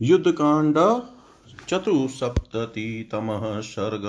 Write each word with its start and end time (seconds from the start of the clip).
युद्धकांड 0.00 0.74
चतुसप्ततितमः 1.68 3.60
सर्ग। 3.60 4.02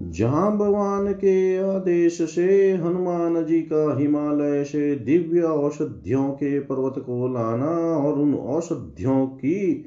जाम्बवान 0.00 1.12
के 1.12 1.58
आदेश 1.58 2.22
से 2.22 2.72
हनुमान 2.72 3.44
जी 3.44 3.60
का 3.60 3.98
हिमालय 3.98 4.64
से 4.64 4.94
दिव्य 4.94 5.40
औषधियों 5.40 6.30
के 6.30 6.60
पर्वत 6.60 6.94
को 6.98 7.28
लाना 7.28 7.70
और 7.96 8.18
उन 8.18 8.34
औषधियों 8.34 9.26
की 9.26 9.84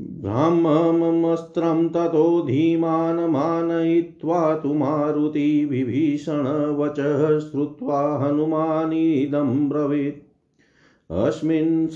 ब्राह्ममस्त्रं 0.00 1.88
ततो 1.88 2.46
धीमानमानयित्वा 2.46 4.54
तु 4.54 4.74
मारुति 4.74 5.64
विभीषणवचः 5.64 7.38
श्रुत्वा 7.38 8.16
हनुमानीदं 8.16 9.68
ब्रवीत् 9.68 10.30
अस्मिन् 11.10 11.88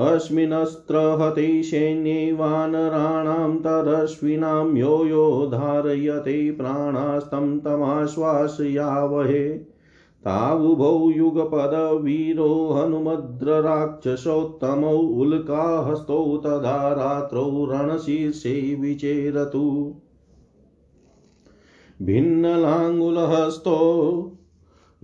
अस्मिन्नस्त्रहते 0.00 1.62
सैन्ये 1.62 2.32
वानराणां 2.32 3.58
तदश्विनां 3.58 4.76
यो 4.76 5.04
यो 5.04 5.46
धारयते 5.46 6.50
प्राणास्तं 6.50 7.58
तमाश्वासयावहे। 7.58 9.58
तावुभौ 10.24 11.10
युगपदवीरो 11.10 12.72
हनुमद्रराक्षसोत्तमौ 12.72 14.96
उल्काहस्तौ 14.96 16.36
तदा 16.36 16.92
रात्रौ 16.92 17.64
रणशीर्षे 17.64 18.76
विचेरतु 18.80 19.94
भिन्नलाङ्गुलहस्तो 22.02 23.78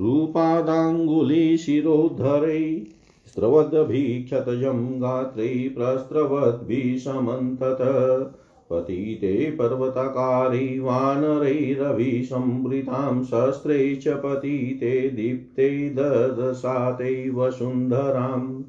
रूपादाङ्गुलिशिरोद्धरै 0.00 2.86
स्रवद्भिक्षतजं 3.26 5.02
गात्रे 5.02 5.68
प्रस्रवद्भिषमन्तत 5.68 7.78
पतिते 8.70 9.50
पर्वतकारी 9.50 10.78
वानरैरभिसंवृतां 10.78 13.24
शस्त्रै 13.24 13.94
च 13.94 14.08
पतिते 14.08 15.08
दीप्ते 15.08 15.90
ददशाते 15.90 17.30
वसुन्धराम्। 17.30 18.64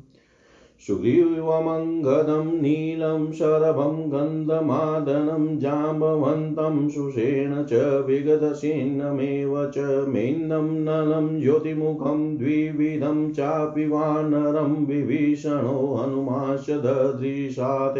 सुग्रीवमङ्गदं 0.85 2.43
नीलं 2.61 3.21
शरभं 3.37 3.93
गन्धमादनं 4.11 5.45
जाम्बवन्तं 5.59 6.75
सुषेण 6.95 7.55
च 7.71 7.79
विगतसिन्नमेव 8.07 9.55
च 9.77 9.85
मेन्दं 10.15 10.69
नलं 10.89 11.39
ज्योतिमुखं 11.39 12.21
द्विविधं 12.37 13.27
चापि 13.39 13.85
वानरं 13.95 14.75
विभीषणो 14.91 15.75
हनुमाश 15.95 16.69
ददृशात् 16.85 17.97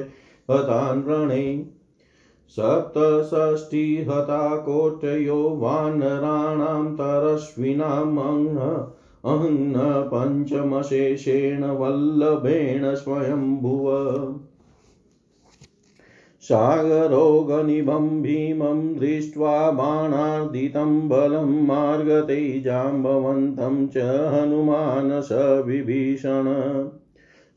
हतान् 0.52 1.04
व्रणे 1.08 1.44
वानराणां 5.64 6.92
तरश्विनामङ् 7.02 8.46
अहं 9.28 9.74
पञ्चमशेषेण 10.14 11.64
वल्लभेण 11.64 12.96
स्वयंभुव। 12.96 13.88
सागरोगनिभं 16.42 18.22
भीमं 18.22 18.96
दृष्ट्वा 18.96 19.72
बाणार्दितं 19.72 21.10
बलं 21.10 21.66
मार्गते 21.66 22.62
जाम्बवन्तं 22.62 23.88
च 23.88 23.98
हनुमान् 24.34 25.22
स 25.22 25.30
विभीषण 25.66 26.46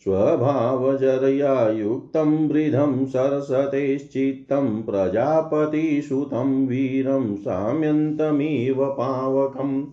स्वभावजरया 0.04 1.68
युक्तं 1.68 2.48
वृधं 2.48 3.06
सरसतेश्चित्तं 3.06 4.82
प्रजापतिसुतं 4.82 6.66
वीरं 6.66 7.36
साम्यन्तमिव 7.36 8.84
पावकम्। 8.84 9.84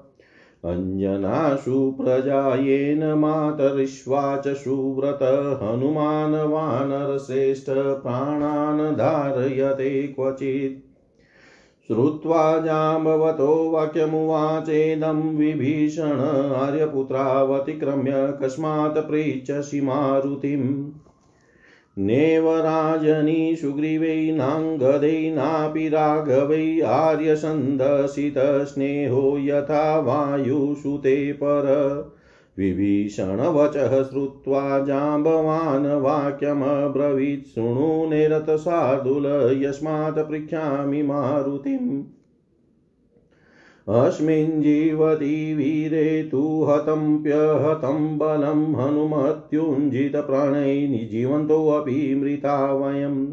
अञ्जनाशु 0.66 1.91
प्रजायेन 1.91 3.03
मातरिष्वा 3.03 4.38
च 4.38 4.47
सुव्रत 4.47 5.59
हनुमान् 5.63 6.34
वानरश्रेष्ठ 6.34 7.69
धारयते 8.97 10.07
क्वचित्। 10.07 10.88
श्रुत्वा 11.91 12.59
जाम्बवतो 12.59 13.72
वाक्यमुवाचेदं 13.72 15.38
विभीषण 15.38 16.53
आर्यपुत्रावतिक्रम्य 16.55 18.38
कस्मात् 18.41 18.97
पृच्छसि 18.97 19.81
मारुतिम् 19.81 20.91
नेव 21.97 22.58
राजनी 22.58 23.55
सुग्रीवैनाङ्गदैनापि 23.55 25.90
राघवै 25.90 26.81
आर्यसन्दसितस्नेहो 26.81 29.37
यथा 29.40 29.99
वायुसुते 29.99 31.31
पर। 31.31 31.66
विभीषणवचः 32.59 34.03
श्रुत्वा 34.03 34.79
जाम्बवान् 34.79 35.85
वाक्यमब्रवीत्। 35.85 37.47
शृणु 37.47 38.09
निरतशार्दूल 38.09 39.59
यस्मात् 39.64 40.29
पृच्छामि 40.29 41.03
मारुतिम्। 41.03 42.03
अस्मिन् 43.90 44.61
जीवति 44.61 45.56
वीरे 45.56 46.29
तु 46.32 46.67
हतम्प्यहतं 46.70 48.17
बलं 48.17 48.76
हनुमत्युञ्जितप्राणै 48.76 51.08
जीवन्तोऽपि 51.12 52.16
मृता 52.16 52.73
वयम्। 52.73 53.28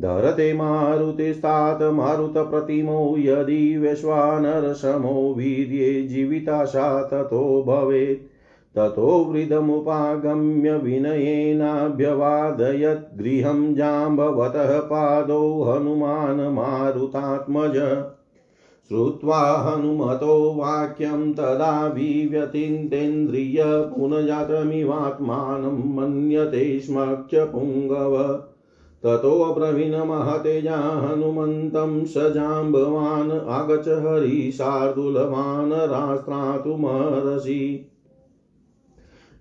धरते 0.00 0.52
मारुतिस्तात् 0.52 1.82
मारुतप्रतिमो 1.82 3.16
यदि 3.18 3.78
वैश्वानरसमो 3.78 5.34
वीर्ये 5.38 6.02
जीविताशा 6.02 7.02
ततो 7.02 7.64
भवेत्। 7.68 8.31
ततो 8.76 9.08
वृदमुपागम्य 9.24 10.76
विनयेनाभ्यवादयत् 10.78 11.98
गृहं 13.18 13.60
जाम्बवतः 13.74 14.78
पादौ 14.80 15.62
हनुमान् 15.62 16.54
मारुतात्मज। 16.54 17.76
श्रुत्वा 18.88 19.40
हनुमतो 19.62 20.36
वाक्यं 20.54 21.32
तदा 21.32 21.86
विव्यतिन्तेन्द्रिय 21.88 23.60
पुनजातमिवात्मानं 23.92 25.78
मन्यते 25.96 26.64
स्म 26.80 27.04
च 27.30 27.44
पुङ्गव 27.52 28.16
ततोऽब्रवीणमहतेजा 29.04 30.76
हनुमन्तं 31.04 32.04
स 32.04 32.32
जाम्बवान् 32.34 33.32
आगच 33.32 33.88
हरिशार्दुलवान् 33.88 35.72
रास्त्रातुमर्हसि 35.72 37.62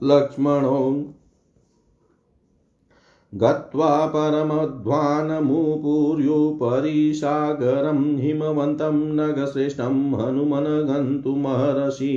लक्ष्मणो 0.04 1.06
गत्वा 3.34 3.90
परमध्वानमुपूर्युपरि 4.14 7.14
सागरं 7.16 8.00
हिमवन्तं 8.20 8.96
नगश्रेष्ठं 9.16 9.98
हनुमन् 10.20 10.88
गन्तुमहर्षि 10.88 12.14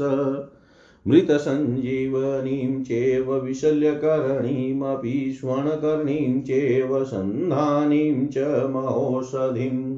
मृतसञ्जीवनीं 1.08 2.84
चैव 2.84 3.34
विशल्यकर्णीमपि 3.34 5.38
स्वर्णकर्णीं 5.40 6.42
चैव 6.42 7.04
सन्धानीं 7.04 8.26
च 8.26 8.66
महोषधिम्। 8.70 9.95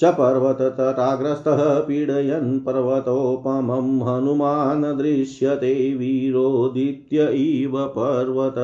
सपर्वततटाग्रस्तः 0.01 1.79
पीडयन् 1.79 2.59
पर्वतोपमं 2.59 4.01
हनुमान् 4.01 4.97
दृश्यते 4.97 5.95
वीरोदित्य 5.95 7.33
इव 7.33 7.85
पर्वत। 7.85 8.55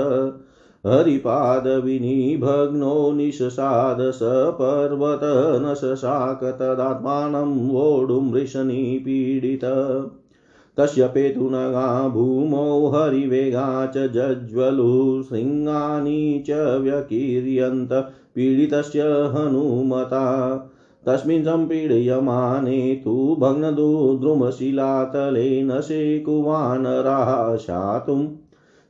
हरिपादविनिभग्नो 0.85 3.11
निशसाद 3.11 3.97
स 4.01 4.19
पर्वत 4.59 5.19
न 5.61 5.73
शशाक 5.73 6.43
तदात्मानं 6.43 7.69
वोढुमृशनिपीडित 7.69 9.61
तस्य 10.77 11.07
पेतुनगा 11.07 12.07
भूमौ 12.07 12.89
हरिवेगा 12.89 13.85
च 13.85 13.97
जज्ज्वलु 13.97 15.23
शृङ्गानि 15.23 16.43
च 16.49 16.79
व्यकीर्यन्त 16.81 18.09
पीडितस्य 18.35 19.01
हनुमता। 19.01 20.57
तस्मिन् 21.07 21.43
सम्पीड्यमाने 21.43 23.01
तु 23.05 23.37
भग्नदुद्रुमशिलातले 23.39 25.63
न 25.63 25.81
शेकुवानराः 25.81 27.55
शातुं 27.55 28.27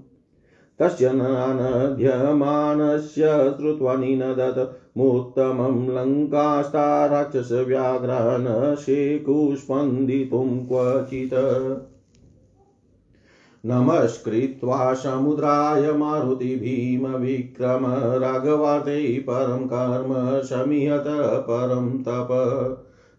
तस्य 0.78 1.12
नानध्यमानस्य 1.12 3.54
श्रुत्वा 3.56 3.94
निनदत् 3.94 4.98
मुत्तमं 4.98 5.96
लङ्कास्ता 5.96 7.06
राक्षसव्याघ्रान् 7.06 8.76
शेकुस्पन्दितुं 8.76 10.64
क्वचित्। 10.64 11.34
नमस्कृत्वा 13.70 14.94
समुद्राय 14.94 15.92
मारुति 15.92 16.44
भीम 16.44 17.06
विक्रम 17.06 17.86
राघवाते 18.22 19.18
परं 19.18 19.66
कर्म 19.66 20.42
शमिहत 20.42 21.04
परं 21.40 21.98
तप। 21.98 22.28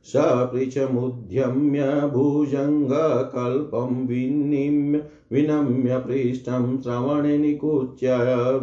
सपृच्छमुद्यम्य 0.04 2.10
भुजङ्गकल्पं 2.14 4.08
विनिम्य 4.08 5.04
विनम्य 5.32 5.98
पृष्ठं 5.98 6.82
श्रवणे 6.82 7.38
निकुच्य 7.38 8.08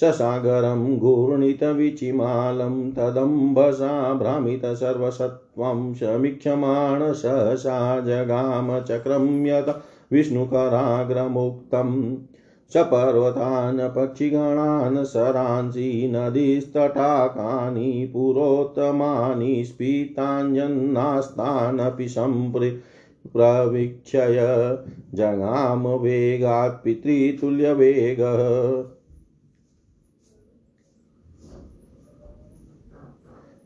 ससागरं 0.01 0.97
घूर्णितविचिमालं 0.97 2.91
तदम्बसा 2.91 4.13
भ्रामितसर्वसत्त्वं 4.13 5.93
समीक्षमाण 5.93 7.13
सहसा 7.13 7.99
जगाम 7.99 8.79
चक्रं 8.79 9.45
यत 9.45 9.81
विष्णुकराग्रमुक्तम्। 10.11 12.17
सपर्वतान् 12.73 13.79
पक्षिगणान् 13.95 15.05
सरांसि 15.05 16.11
नदीस्तटाकानि 16.15 18.09
पुरोत्तमानि 18.13 19.65
स्फीताञ्जन्नास्तानपि 19.65 22.07
सम्प्रि 22.07 22.69
प्रवीक्षय 23.33 24.37
जगाम 25.15 25.87
वेगात् 25.87 26.85
पितृतुल्यवेगः। 26.85 28.96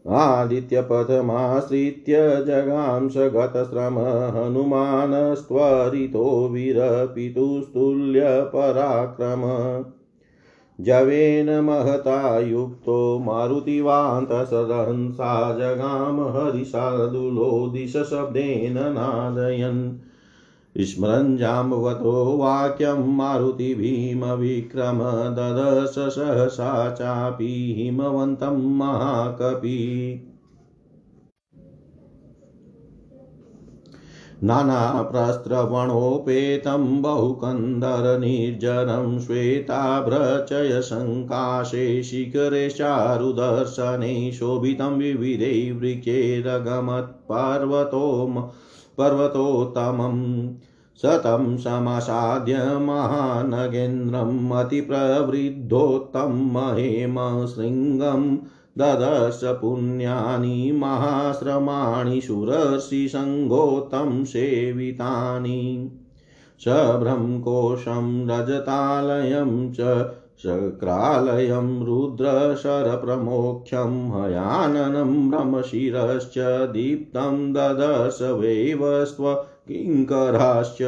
आदित्यपथमाश्रित्य 0.10 2.44
जगांस 2.48 3.14
गतश्रम 3.18 3.98
हनुमानस्त्वरितो 4.38 6.48
वीरपितुस्तुल्यपराक्रम। 6.48 9.44
जवेन 10.84 11.60
महता 11.60 12.40
युक्तो 12.40 13.20
मारुतिवान्तसदहंसा 13.20 15.58
जगाम 15.58 16.22
हरिशार्दुलो 16.22 17.70
दिशशब्देन 17.74 18.74
नादयन्। 18.74 20.11
स्मरञ्जाम्बवतो 20.78 22.38
वाक्यं 22.38 23.16
मारुति 23.16 23.74
भीमविक्रम 23.74 25.34
ददश 25.34 25.90
सहसा 25.90 26.90
चापि 26.90 27.74
हिमवन्तं 27.78 28.78
महाकपि। 28.78 30.28
नानाप्रस्त्रवणोपेतं 34.44 37.02
बहुकन्दरनिर्जरं 37.02 39.20
श्वेताभ्रचयसङ्काशे 39.20 42.04
शिखरे 42.04 42.70
चारुदर्शने 42.70 44.32
शोभितं 44.32 44.98
विविधै 44.98 45.72
वृक्षैरगमत्पर्वतो 45.72 48.28
पर्वतोत्तमम् 48.98 50.54
शतं 51.02 51.58
समासाद्य 51.58 52.64
महानगेन्द्रम् 52.64 54.52
अतिप्रवृद्धोत्तं 54.52 56.54
महेम 56.54 57.46
शृङ्गं 57.46 58.38
ददश 58.78 59.42
पुण्यानि 59.44 60.72
महाश्रमाणि 60.72 62.22
सुरर्षिसङ्गोतं 62.22 64.26
सेवितानि। 64.26 65.92
सभ्रंकोशं 66.60 68.28
रजतालयं 68.28 69.74
च 69.74 69.80
शक्रालयं 70.44 71.86
रुद्रशरप्रमोक्षं 71.86 73.94
हयाननं 74.12 75.32
भ्रमशिरश्च 75.32 76.38
दीप्तं 76.72 77.54
ददश 77.54 78.20
वैवस्व 78.22 79.46
किङ्कराश्च 79.68 80.82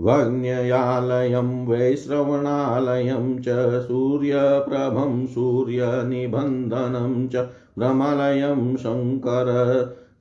वग्न्यालयं 0.00 1.66
वैश्रवणालयं 1.66 3.38
च 3.38 3.46
सूर्यप्रभं 3.82 5.26
सूर्यनिबन्धनं 5.26 7.28
च 7.28 7.48
भ्रमालयं 7.78 8.76
शङ्कर 8.76 9.48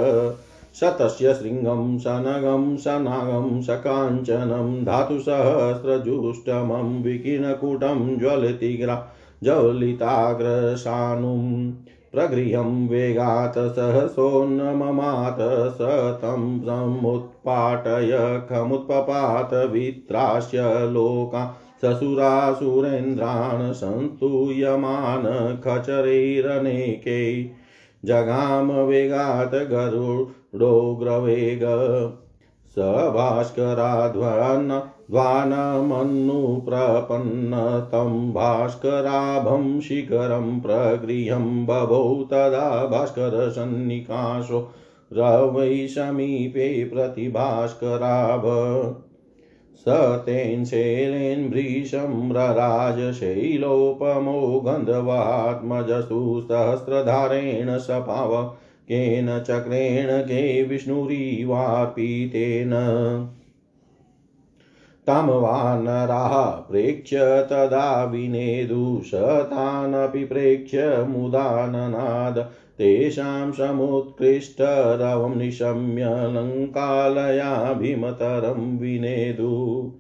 शतस्य 0.80 1.34
शृङ्गं 1.34 1.98
सनगं 1.98 2.78
सनागं 2.78 3.62
सकाञ्चनं 3.62 4.86
धातुसहस्रजुष्टमं 4.86 7.04
विकिनकुटं 7.04 8.20
ज्वलतिग्रा 8.20 9.08
ज्वलिताग्रसानुं 9.44 11.72
प्रगृह्यं 12.12 12.88
वेगात् 12.88 13.76
सहसोन्नममात 13.76 15.38
स 15.72 15.78
तं 16.22 16.60
समुत्पाटय 16.60 18.42
खमुत्पपात 18.50 19.54
वित्रास्य 19.54 20.64
लोका 20.64 21.44
ससुरासुरेन्द्रान् 21.82 23.74
संस्तूयमान 23.74 25.60
खचरैरनेकै। 25.64 27.50
जगाम 28.06 28.72
वेगात् 28.72 29.56
गरुडोग्रवेग 29.56 31.60
स 32.68 33.12
भास्कराध्वन 33.16 34.92
ध्वानमन्नुप्रपन्न 35.12 37.88
तं 37.92 38.34
भास्कराभं 38.34 39.82
शिखरं 39.82 40.60
प्रगृह्यं 40.60 41.66
बभौ 41.66 42.24
तदा 42.24 42.86
भास्करसन्निकाशो 42.86 44.72
रवै 45.14 45.88
समीपे 45.88 46.90
प्रतिभास्कराभ 46.94 48.44
स 49.82 50.24
तेन 50.26 50.66
शैलेन्भृशं 50.66 52.32
रराजशैलोपमो 52.32 54.60
गन्धवात्मजस्तु 54.60 56.48
सहस्रधारेण 56.52 57.78
सपाव, 57.78 58.54
केन 58.84 59.40
चक्रेण 59.40 60.22
के 60.22 60.64
विष्णुरिवार्पितेन। 60.64 62.72
तं 65.08 65.42
वानराः 65.42 66.46
प्रेक्ष्य 66.46 67.20
तदा 67.22 68.04
विनेदुशतानपि 68.04 70.26
प्रेक्ष्य 70.26 71.06
मुदाननाद 71.10 72.52
तेषां 72.82 73.52
समुत्कृष्टरवं 73.52 75.38
निशम्य 75.38 76.04
विनेदु 78.80 79.92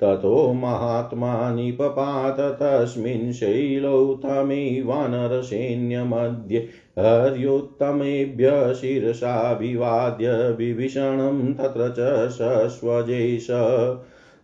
ततो 0.00 0.52
महात्मा 0.52 1.50
निपपात 1.50 2.40
तस्मिन् 2.40 3.32
शैलौ 3.32 4.14
तमे 4.14 4.82
वानरसैन्यमध्ये 4.82 6.68
हर्युत्तमेभ्य 6.98 8.74
शिरसाभिवाद्य 8.74 10.56
विभीषणं 10.58 11.54
तत्र 11.54 11.94
च 11.98 12.28
सस्वजेश। 12.28 13.46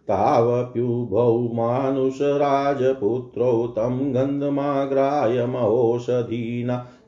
तावप्युभौ 0.08 1.38
मानुषराजपुत्रौ 1.38 3.66
तं 3.66 4.14
गन्धमाग्राय 4.14 5.46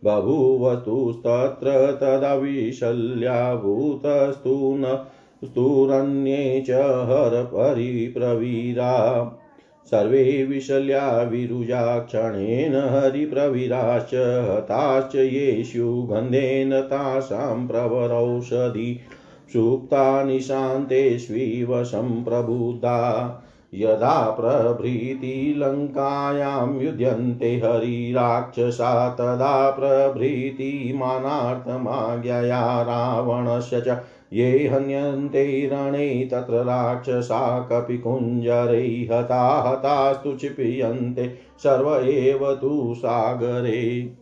महोषधीना 0.04 0.20
बभूवतुस्तत्र 0.20 1.98
तदविशल्याभूतस्तु 2.00 4.76
न 4.78 5.04
स्तुरन्ये 5.44 6.64
च 6.66 6.70
हरपरिप्रवीरा। 7.08 8.94
सर्वे 9.86 10.44
विशल्या 10.44 11.22
विरुजाक्षणेन 11.22 12.74
हरिप्रवीराश्च 12.74 14.46
हताश्च 14.50 15.14
येषु 15.14 16.06
गन्धेन 16.10 16.80
तासां 16.80 17.66
प्रवरौषधि, 17.66 19.00
सुप्ता 19.52 20.24
निशान्तेष्विव 20.24 21.84
सम्प्रबुद्धा 21.84 23.44
यदा 23.74 24.36
प्रभृति 24.40 25.54
लङ्कायां 25.56 26.80
युध्यन्ते 26.80 27.62
हरिराक्षसा, 27.64 29.08
तदा 29.08 29.70
प्रभृति 29.70 30.92
मानार्थमाज्ञया 30.96 32.82
रावणस्य 32.82 33.80
च 33.80 33.88
ये 34.32 34.68
हन्यन्ते 34.68 35.70
रणे, 35.72 36.28
तत्र 36.32 36.54
राक्षसा 36.54 37.60
कपिकुञ्जरै 37.60 39.08
हता 39.12 39.62
हतास्तु 39.66 40.32
क्षिप्यन्ते, 40.32 41.34
सर्व 41.58 41.94
एव 42.08 42.54
तु 42.54 42.94
सागरे। 42.98 44.12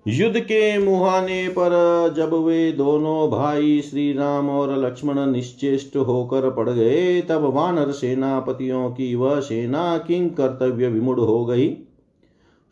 युद्ध 0.08 0.40
के 0.40 0.78
मुहाने 0.78 1.48
पर 1.48 1.72
जब 2.18 2.34
वे 2.34 2.72
दोनों 2.72 3.30
भाई 3.30 3.82
श्री 3.82 4.14
राम 4.14 4.50
और 4.50 4.78
लक्ष्मण 4.78 5.20
निश्चेष्ट 5.32 5.96
होकर 5.96 6.50
पड़ 6.52 6.70
गए, 6.70 7.22
तब 7.22 7.44
वानर 7.56 7.92
सेनापतियों 7.92 8.90
की 8.90 9.16
वह 9.16 9.40
सेना 9.40 9.98
किंग 9.98 10.30
कर्तव्य 10.30 10.88
विमुड़ 10.88 11.20
हो 11.20 11.46
गई। 11.46 11.68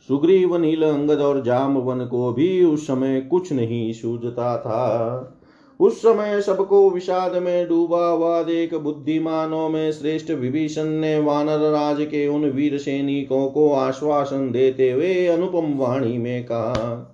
सुग्रीव 0.10 0.58
नील 0.58 0.84
अंगद 0.84 1.20
और 1.20 1.44
जामवन 1.44 2.06
को 2.06 2.34
भी 2.34 2.64
उस 2.64 2.88
समय 2.88 3.22
कुछ 3.22 3.52
नहीं 3.54 3.94
सूझता 3.94 4.58
था। 4.58 5.34
उस 5.80 6.00
समय 6.02 6.42
सबको 6.42 6.90
विषाद 6.90 7.36
में 7.36 7.68
डूबा 7.68 8.08
हुआ 8.08 8.42
देख 8.44 8.74
बुद्धिमानों 8.74 9.70
में 9.70 9.92
श्रेष्ठ 9.92 10.32
विभीषण 10.32 10.86
ने 10.86 11.20
वानर 11.20 11.70
राज 11.72 12.02
के 12.02 12.28
उन 12.28 12.46
वीर 12.46 12.78
सैनिकों 12.78 13.48
को 13.48 13.72
आश्वासन 13.74 14.52
देते 14.52 14.92
हुए 14.92 15.28
अनुपम 15.28 15.78
वाणी 15.78 16.18
में 16.18 16.44
कहा 16.44 17.14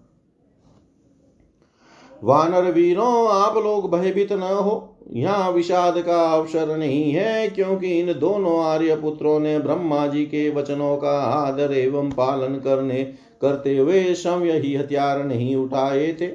वानर 2.24 2.72
वीरों, 2.72 3.28
आप 3.28 3.58
लोग 3.58 3.92
भयभीत 3.92 4.32
न 4.34 4.42
हो। 4.42 4.90
यहाँ 5.14 5.52
विषाद 5.52 6.02
का 6.02 6.22
अवसर 6.32 6.78
नहीं 6.78 7.12
है, 7.12 7.48
क्योंकि 7.50 8.00
इन 8.00 8.14
दोनों 8.14 8.64
आर्य 8.64 8.96
पुत्रों 8.96 9.40
ने 9.40 9.60
ब्रह्मा 9.60 10.08
जी 10.08 10.26
के 10.26 10.50
वचनों 10.50 10.98
का 10.98 11.18
आदर 11.24 11.74
एवं 11.74 12.12
पालन 12.12 12.56
करने, 12.56 13.04
करते 13.42 13.78
हुए 13.78 14.14
समय 14.14 14.52
ही 14.52 14.76
हथियार 14.76 15.24
नहीं 15.24 15.56
उठाए 15.56 16.18
थे। 16.22 16.30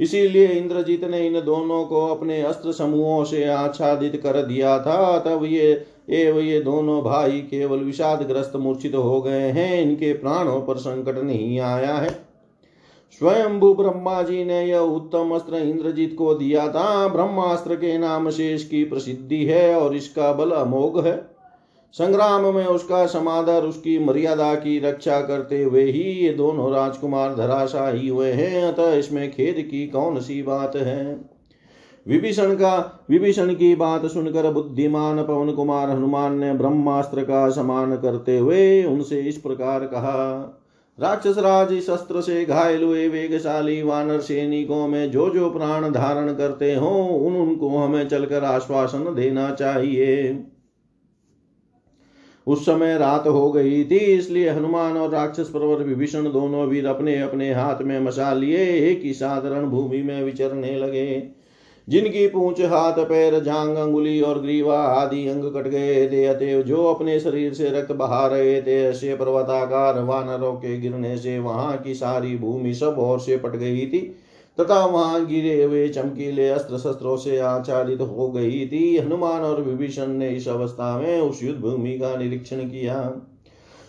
इसीलिए 0.00 0.46
इंद्रजीत 0.46 1.04
ने 1.04 1.26
इन 1.26 1.40
दोनों 1.40 1.84
को 1.84 2.06
अपने 2.06 2.42
अस्त्र 2.42 2.72
समूहों 2.72 3.24
से 3.24 3.44
आच्छादित 3.44 4.20
कर 4.22 4.42
दिया 4.42 4.78
था। 4.78 5.18
तब 5.18 5.44
ये 5.44 5.86
एवं 6.10 6.40
ये 6.40 6.60
दोनों 6.60 7.02
भाई 7.02 7.30
केवल 7.30 7.78
विषाद 7.78 8.22
ग्रस्त 8.22 8.56
मूर्छित 8.56 8.94
हो 8.94 9.22
गए 9.22 9.50
हैं। 9.50 9.82
इनके 9.82 10.12
प्राणों 10.12 10.60
पर 10.60 10.76
संकट 10.76 11.18
नहीं 11.18 11.60
आया 11.60 11.94
है। 11.94 12.25
स्वयंभू 13.12 13.74
ब्रह्मा 13.74 14.22
जी 14.22 14.44
ने 14.44 14.64
यह 14.66 14.78
उत्तम 14.78 15.30
अस्त्र 15.30 15.56
इंद्रजीत 15.56 16.14
को 16.18 16.34
दिया 16.34 16.68
था। 16.68 17.08
ब्रह्मास्त्र 17.08 17.74
के 17.74 17.98
नाम 17.98 18.30
से 18.30 18.54
इसकी 18.54 18.84
प्रसिद्धि 18.84 19.44
है 19.44 19.74
और 19.80 19.96
इसका 19.96 20.32
बल 20.32 20.50
अमोघ 20.50 21.06
है। 21.06 21.16
संग्राम 21.92 22.54
में 22.54 22.66
उसका 22.66 23.06
समादर, 23.06 23.62
उसकी 23.62 23.98
मर्यादा 23.98 24.54
की 24.54 24.78
रक्षा 24.78 25.20
करते 25.20 25.62
हुए 25.62 25.82
ही 25.82 26.02
ये 26.02 26.32
दोनों 26.32 26.72
राजकुमार 26.72 27.34
धराशाही 27.34 28.08
हुए 28.08 28.32
हैं। 28.32 28.62
अतः 28.62 28.94
इसमें 28.94 29.30
खेद 29.32 29.68
की 29.70 29.86
कौन 29.86 30.20
सी 30.20 30.42
बात 30.42 30.76
है? 30.76 31.20
विभीषण 32.06 32.54
का, 32.54 33.06
विभीषण 33.10 33.54
की 33.54 33.74
बात 33.74 34.06
सुनकर 34.06 34.52
बुद्धिमान 34.52 35.22
पवन 35.22 35.52
कुमार 35.52 35.90
हनुमान 35.90 36.38
ने 36.38 36.52
ब्रह्मास्त्र 36.52 37.22
का 37.22 37.48
समान 37.50 37.96
करते 37.96 38.38
हुए 38.38 38.84
उनसे 38.84 39.20
इस 39.20 39.36
प्रकार 39.36 39.80
कहा 39.80 40.52
राक्षस 40.98 41.38
राज 41.38 41.72
इस 41.72 41.88
अस्त्र 41.90 42.20
से 42.20 42.44
घायल 42.44 42.82
हुए 42.82 43.08
वेगशाली 43.08 43.82
वानर 43.82 44.20
सैनिकों 44.20 44.86
में 44.88 45.10
जो 45.10 45.28
जो 45.30 45.50
प्राण 45.50 45.90
धारण 45.92 46.32
करते 46.34 46.74
हो 46.74 46.90
उन 47.18 47.36
उनको 47.36 47.76
हमें 47.78 48.08
चलकर 48.08 48.44
आश्वासन 48.44 49.14
देना 49.14 49.50
चाहिए। 49.50 50.44
उस 52.46 52.64
समय 52.66 52.96
रात 52.98 53.26
हो 53.26 53.50
गई 53.52 53.84
थी, 53.84 53.96
इसलिए 53.96 54.50
हनुमान 54.50 54.96
और 54.96 55.10
राक्षस 55.10 55.48
पर्वत 55.48 55.86
विभीषण 55.86 56.30
दोनों 56.32 56.66
वीर 56.66 56.86
अपने 56.86 57.20
अपने 57.20 57.52
हाथ 57.54 57.82
में 57.82 57.98
मसा 58.00 58.32
लिए, 58.34 58.58
एक 58.90 59.02
ही 59.02 59.14
साधारण 59.14 59.66
भूमि 59.66 60.02
में 60.02 60.22
विचरने 60.22 60.76
लगे। 60.76 61.35
जिनकी 61.88 62.26
पूंछ, 62.26 62.60
हाथ, 62.60 62.92
पैर, 62.92 63.40
जांग, 63.40 63.76
अंगुली 63.76 64.20
और 64.20 64.40
ग्रीवा 64.40 64.78
आदि 64.78 65.28
अंग 65.28 65.44
कट 65.44 65.68
गए 65.68 66.08
थे, 66.08 66.24
अतएव 66.24 66.62
जो 66.62 66.84
अपने 66.84 67.20
शरीर 67.20 67.54
से 67.54 67.70
रक्त 67.70 67.92
बहा 67.92 68.26
रहे 68.26 68.62
थे, 68.62 68.82
ऐसे 68.84 69.14
पर्वताकार 69.14 70.02
वानरों 70.02 70.52
के 70.52 70.78
गिरने 70.80 71.16
से 71.18 71.38
वहाँ 71.38 71.76
की 71.78 71.94
सारी 71.94 72.36
भूमि 72.38 72.74
सब 72.74 72.96
ओर 72.98 73.20
से 73.20 73.36
पट 73.36 73.56
गई 73.56 73.86
थी, 73.86 74.00
तथा 74.58 74.84
वहाँ 74.86 75.26
गिरे 75.26 75.62
हुए 75.62 75.88
चमकीले 75.88 76.48
अस्त्र 76.48 76.78
शस्त्रों 76.78 77.16
से 77.16 77.38
आचारित 77.38 78.00
हो 78.00 78.30
गई 78.30 78.66
थी। 78.66 78.96
हनुमान 78.98 79.42
और 79.42 79.62
विभीषण 79.62 80.06
ने 80.06 80.28
इस 80.28 80.48
अवस्था 80.48 80.98
में 80.98 81.20
उस 81.20 81.42
युद्ध 81.42 81.60
भूमि 81.60 81.98
का 81.98 82.16
निरीक्षण 82.16 82.56
किया। 82.56 83.22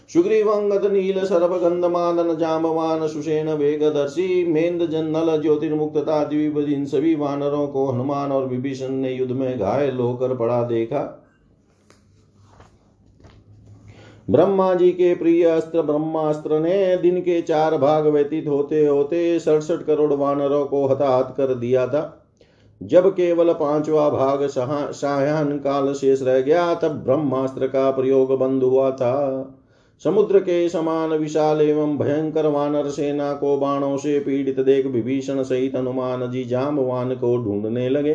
सुग्रीवंगत 0.10 0.86
नील 0.92 1.24
सर्व 1.26 1.58
गंधमादन 1.58 2.36
जामवान 2.38 3.08
सुषेण 3.08 3.50
वेगदर्शी 3.50 4.46
मेन्द 4.46 4.86
जन्नल 4.86 5.42
ज्योतिर्मुक्तता 5.42 6.24
द्वीप 6.24 6.58
इन 6.58 6.86
सभी 6.86 7.16
वानरों 7.16 7.68
को 7.68 7.86
हनुमान 7.92 8.32
और 8.32 8.46
विभीषण 8.46 8.92
ने 8.92 9.12
युद्ध 9.12 9.32
में 9.32 9.60
घायल 9.60 9.98
होकर 9.98 10.36
पड़ा 10.36 10.64
देखा। 10.64 11.24
ब्रह्मा 14.30 14.74
जी 14.74 14.92
के 14.92 15.14
प्रिय 15.16 15.44
अस्त्र 15.44 15.82
ब्रह्मास्त्र 15.82 16.60
ने 16.60 16.98
दिन 16.98 17.20
के 17.22 17.42
चार 17.42 17.78
भाग 17.78 18.08
व्यतीत 18.08 18.48
होते 18.48 18.86
होते 18.86 19.40
सड़सठ 19.40 19.84
करोड़ 19.84 20.14
वानरों 20.14 20.66
को 20.66 20.86
हताहत 20.88 21.34
कर 21.38 21.54
दिया 21.56 21.88
था। 21.88 22.24
जब 22.82 23.10
केवल 23.10 23.54
पांचवा 23.54 24.10
भाग 24.10 24.48
सायान 24.48 25.58
काल 25.60 25.94
शेष 25.94 26.22
रह 26.22 26.40
गया, 26.40 26.74
तब 26.74 27.04
ब्रह्मास्त्र 27.04 27.68
का 27.68 27.92
प्रयोग 27.92 28.38
बंद 28.40 28.64
हुआ 28.64 28.92
था। 28.92 29.54
समुद्र 30.02 30.40
के 30.40 30.68
समान 30.70 31.14
विशाल 31.14 31.62
एवं 31.62 31.98
भयंकर 31.98 32.46
वानर 32.46 32.90
सेना 32.90 33.32
को 33.34 33.58
बाणों 33.58 33.96
से 33.98 34.20
पीड़ित 34.20 34.60
देख 34.60 34.86
विभीषण 34.86 35.44
सहित 35.44 35.76
हनुमान 35.76 36.30
जी 36.32 36.44
जामवान 36.44 37.16
को 37.16 37.36
ढूँढने 37.38 37.88
लगे। 37.90 38.14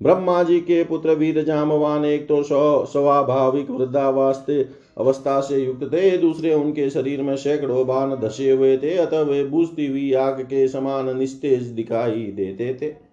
ब्रह्मा 0.00 0.42
जी 0.42 0.58
के 0.60 0.82
पुत्र 0.84 1.14
वीर 1.14 1.42
जामवान 1.44 2.04
एक 2.04 2.26
तो 2.28 2.42
स्वाभाविक 2.42 3.70
वृद्धावास्ते 3.70 4.60
अवस्था 4.98 5.40
से 5.40 5.58
युक्त 5.58 5.84
थे, 5.84 6.16
दूसरे 6.18 6.52
उनके 6.54 6.88
शरीर 6.90 7.22
में 7.22 7.36
सैकड़ों 7.36 7.86
बाण 7.86 8.16
धसे 8.16 8.50
हुए 8.50 8.76
थे, 8.78 8.96
अतः 8.96 9.20
वे 9.20 9.44
बुझती 9.44 9.86
हुई 9.86 10.12
आग 10.14 10.40
के 10.42 10.66
समान 10.68 11.16
निस्तेज 11.18 11.62
दिखाई 11.62 12.22
देते 12.32 12.76
थे। 12.82 13.03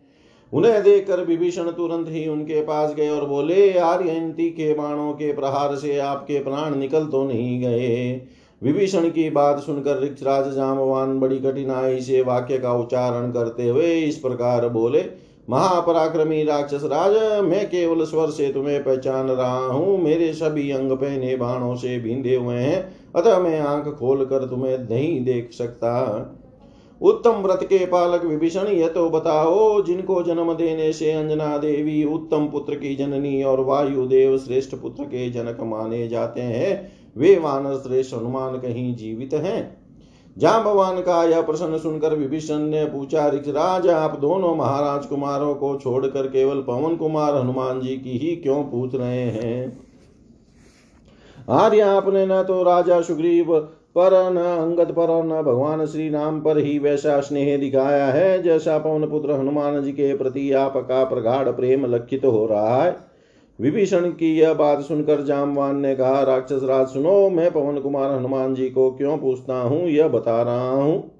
उन्हें 0.53 0.81
देखकर 0.83 1.23
विभीषण 1.23 1.69
तुरंत 1.71 2.09
ही 2.09 2.27
उनके 2.27 2.61
पास 2.61 2.93
गए 2.93 3.09
और 3.09 3.25
बोले 3.25 3.71
आर्यंती 3.79 4.49
के 4.49 4.73
बाणों 4.73 5.11
के 5.13 5.31
प्रहार 5.33 5.75
से 5.75 5.97
आपके 5.99 6.43
प्राण 6.43 6.75
निकल 6.75 7.05
तो 7.05 7.23
नहीं 7.23 7.59
गए 7.61 8.21
विभीषण 8.61 9.09
की 9.09 9.29
बात 9.29 9.59
सुनकर 9.59 10.01
ऋक्षराज 10.03 10.53
जामवान 10.55 11.19
बड़ी 11.19 11.39
कठिनाई 11.39 12.01
से 12.01 12.21
वाक्य 12.21 12.57
का 12.57 12.73
उच्चारण 12.73 13.31
करते 13.31 13.67
हुए 13.69 13.93
इस 13.93 14.17
प्रकार 14.17 14.67
बोले, 14.69 15.03
महापराक्रमी 15.49 16.43
राक्षस 16.43 16.83
राज, 16.83 17.43
मैं 17.43 17.65
केवल 17.69 18.03
स्वर 18.05 18.29
से 18.29 18.51
तुम्हें 18.53 18.83
पहचान 18.83 19.27
रहा 19.27 19.65
हूँ। 19.65 19.97
मेरे 19.97 20.31
सभी 20.33 20.69
अंग 20.71 20.91
पहने 20.91 21.35
बाणों 21.35 21.75
से 21.75 21.97
भिंदे 21.99 22.35
हुए 22.35 22.55
हैं, 22.55 22.83
अतः 23.15 23.39
मैं 23.39 23.59
आँख 23.59 23.87
खोल 23.89 24.25
कर 24.25 24.45
तुम्हें 24.45 24.77
नहीं 24.79 25.23
देख 25.25 25.51
सकता। 25.51 25.91
उत्तम 27.01 27.31
व्रत 27.31 27.59
के 27.63 27.85
पालक 27.85 28.25
विभीषण, 28.25 28.67
यह 28.67 28.87
तो 28.87 29.09
बताओ, 29.09 29.83
जिनको 29.83 30.23
जन्म 30.23 30.53
देने 30.53 30.93
से 30.93 31.11
अंजना 31.11 31.57
देवी 31.57 32.03
उत्तम 32.03 32.47
पुत्र 32.47 32.75
की 32.75 32.95
जननी 32.95 33.43
और 33.43 33.59
वायुदेव 33.59 34.37
श्रेष्ठ 34.37 34.75
पुत्र 34.75 35.03
के 35.03 35.29
जनक 35.29 35.57
माने 35.61 36.07
जाते 36.07 36.41
हैं, 36.41 36.91
वे 37.17 37.39
वानर 37.39 37.75
श्रेष्ठ 37.75 38.13
हनुमान 38.13 38.55
कहीं 38.55 38.95
जीवित 38.95 39.33
हैं। 39.33 39.81
जाम्बवान 40.37 41.01
का 41.01 41.23
यह 41.23 41.41
प्रश्न 41.41 41.77
सुनकर 41.77 42.15
विभीषण 42.15 42.59
ने 42.59 42.85
पूछा 42.85 43.29
ऋषराज 43.29 43.87
आप 43.87 44.19
दोनों 44.19 44.55
महाराज 44.55 45.05
कुमारों 45.05 45.55
को 45.55 45.75
छोड़कर 45.77 46.27
केवल 46.27 46.61
पवन 46.61 46.95
कुमार 46.95 47.35
हनुमान 47.35 47.81
जी 47.81 47.97
की 47.97 48.17
ही 48.17 48.35
क्यों 48.35 48.63
पूछ 48.63 48.95
रहे 48.95 49.21
हैं? 49.21 49.79
आर्य, 51.49 51.79
आपने 51.79 52.25
न 52.25 52.43
तो 52.43 52.63
राजा 52.63 53.01
सुग्रीव 53.01 53.67
पर 53.95 54.13
न 54.33 54.37
अंगद 54.37 54.91
पर 54.91 55.09
और 55.09 55.25
न 55.25 55.41
भगवान 55.43 55.85
श्री 55.85 56.09
राम 56.09 56.39
पर 56.41 56.57
ही 56.57 56.77
वैसा 56.79 57.19
स्नेह 57.21 57.57
दिखाया 57.57 58.05
है, 58.05 58.41
जैसा 58.43 58.77
पवन 58.77 59.07
पुत्र 59.07 59.31
हनुमान 59.31 59.81
जी 59.83 59.91
के 59.91 60.13
प्रति 60.17 60.51
आपका 60.51 61.03
प्रगाढ़ 61.03 61.49
प्रेम 61.49 61.85
लक्षित 61.85 62.25
हो 62.25 62.45
रहा 62.45 62.83
है। 62.83 62.95
विभीषण 63.59 64.09
की 64.11 64.35
यह 64.37 64.53
बात 64.53 64.81
सुनकर 64.81 65.23
जामवान 65.23 65.79
ने 65.79 65.95
कहा, 65.95 66.21
राक्षस 66.23 66.61
राज, 66.63 66.87
सुनो, 66.87 67.29
मैं 67.29 67.51
पवन 67.51 67.79
कुमार 67.79 68.11
हनुमान 68.11 68.53
जी 68.55 68.69
को 68.69 68.89
क्यों 68.91 69.17
पूछता 69.17 69.55
हूँ, 69.55 69.87
यह 69.87 70.07
बता 70.07 70.41
रहा 70.41 70.69
हूँ। 70.71 71.11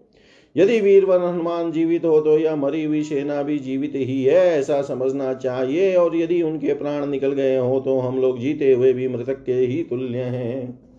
यदि 0.56 0.80
वीरवर 0.82 1.24
हनुमान 1.24 1.72
जीवित 1.72 2.06
हो 2.06 2.20
तो 2.22 2.38
यह 2.38 2.56
मरी 2.56 2.84
हुई 2.84 3.02
सेना 3.04 3.42
भी 3.44 3.58
जीवित 3.60 3.92
ही 3.96 4.24
है, 4.24 4.46
ऐसा 4.60 4.82
समझना 4.82 5.34
चाहिए, 5.34 5.96
और 5.96 6.16
यदि 6.16 6.42
उनके 6.42 6.74
प्राण 6.74 7.06
निकल 7.06 7.34
गए 7.34 7.58
हो 7.58 7.80
तो 7.80 7.98
हम 8.00 8.20
लोग 8.20 8.40
जीते 8.40 8.74
हुए 8.74 8.94
भी 8.94 9.08
मृतक 9.08 9.44
के 9.44 9.54
ही 9.54 9.84
तुल्य 9.84 10.18
हैं। 10.18 10.91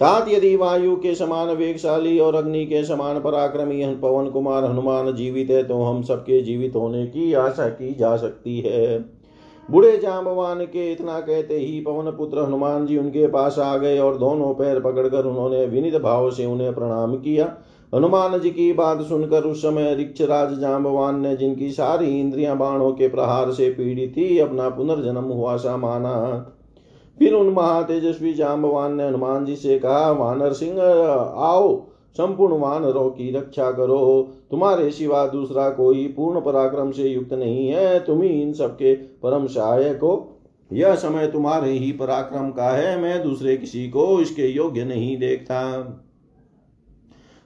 तात 0.00 0.28
यदि 0.28 0.54
वायु 0.56 0.94
के 0.96 1.14
समान 1.14 1.48
वेगशाली 1.48 2.18
और 2.18 2.34
अग्नि 2.34 2.64
के 2.66 2.82
समान 2.84 3.20
पराक्रमी 3.20 3.84
पवन 3.94 4.28
कुमार, 4.30 4.64
हनुमान 4.64 5.12
जीवित 5.14 5.50
है 5.50 5.62
तो 5.62 5.82
हम 5.82 6.02
सबके 6.02 6.40
जीवित 6.42 6.76
होने 6.76 7.06
की 7.06 7.32
आशा 7.32 7.68
की 7.68 7.94
जा 7.94 8.16
सकती 8.16 8.58
है। 8.60 8.98
बूढ़े 9.68 9.96
जाम्बवान 9.98 10.64
के 10.64 10.90
इतना 10.92 11.18
कहते 11.20 11.58
ही 11.58 11.80
पवन 11.80 12.10
पुत्र 12.10 12.42
हनुमान 12.42 12.86
जी 12.86 12.96
उनके 12.98 13.26
पास 13.26 13.58
आ 13.58 13.76
गए 13.76 13.98
और 13.98 14.16
दोनों 14.18 14.52
पैर 14.54 14.80
पकड़कर 14.80 15.24
उन्होंने 15.24 15.64
विनित 15.66 15.96
भाव 15.96 16.30
से 16.30 16.46
उन्हें 16.46 16.74
प्रणाम 16.74 17.14
किया। 17.14 17.52
हनुमान 17.92 18.38
जी 18.40 18.50
की 18.50 18.72
बात 18.72 19.02
सुनकर 19.02 19.42
उस 19.42 19.62
समय 19.62 19.94
रिक्षराज 19.94 20.58
जाम्बवान 20.58 21.20
ने, 21.20 21.36
जिनकी 21.36 21.70
सारी 21.70 22.18
इंद्रियाँ 22.20 22.56
बाणों 22.56 22.90
के 22.92 23.08
प्रहार 23.08 23.52
से 23.52 23.68
पीड़ित 23.70 24.16
थी, 24.16 24.38
अपना 24.38 24.68
पुनर्जन्म 24.68 25.24
हुआ 25.24 25.56
सा 25.56 25.76
माना 25.76 26.56
फिर 27.20 27.34
उन 27.34 27.48
महातेजस्वी 27.48 28.34
जाम्बवान 28.34 28.94
ने 28.94 29.06
हनुमान 29.06 29.44
जी 29.44 29.56
से 29.56 29.78
कहा, 29.78 30.10
वानर 30.10 30.52
सिंह, 30.52 30.82
आओ, 31.36 31.86
संपूर्ण 32.12 32.58
वानरों 32.58 33.10
की 33.10 33.30
रक्षा 33.30 33.72
करो। 33.72 34.28
तुम्हारे 34.50 34.90
सिवा 34.90 35.26
दूसरा 35.26 35.70
कोई 35.70 36.06
पूर्ण 36.06 36.40
पराक्रम 36.40 36.90
से 36.90 37.02
युक्त 37.02 37.32
नहीं 37.32 37.68
है। 37.68 38.04
तुम 38.04 38.22
ही 38.22 38.28
इन 38.28 38.52
सबके 38.52 38.94
परम 38.94 39.46
सहायक 39.46 40.00
हो। 40.02 40.38
यह 40.72 40.94
समय 40.94 41.26
तुम्हारे 41.26 41.70
ही 41.70 41.92
पराक्रम 41.92 42.50
का 42.50 42.68
है। 42.70 43.00
मैं 43.00 43.22
दूसरे 43.22 43.56
किसी 43.56 43.88
को 43.88 44.20
इसके 44.20 44.46
योग्य 44.46 44.84
नहीं 44.84 45.18
देखता। 45.18 45.82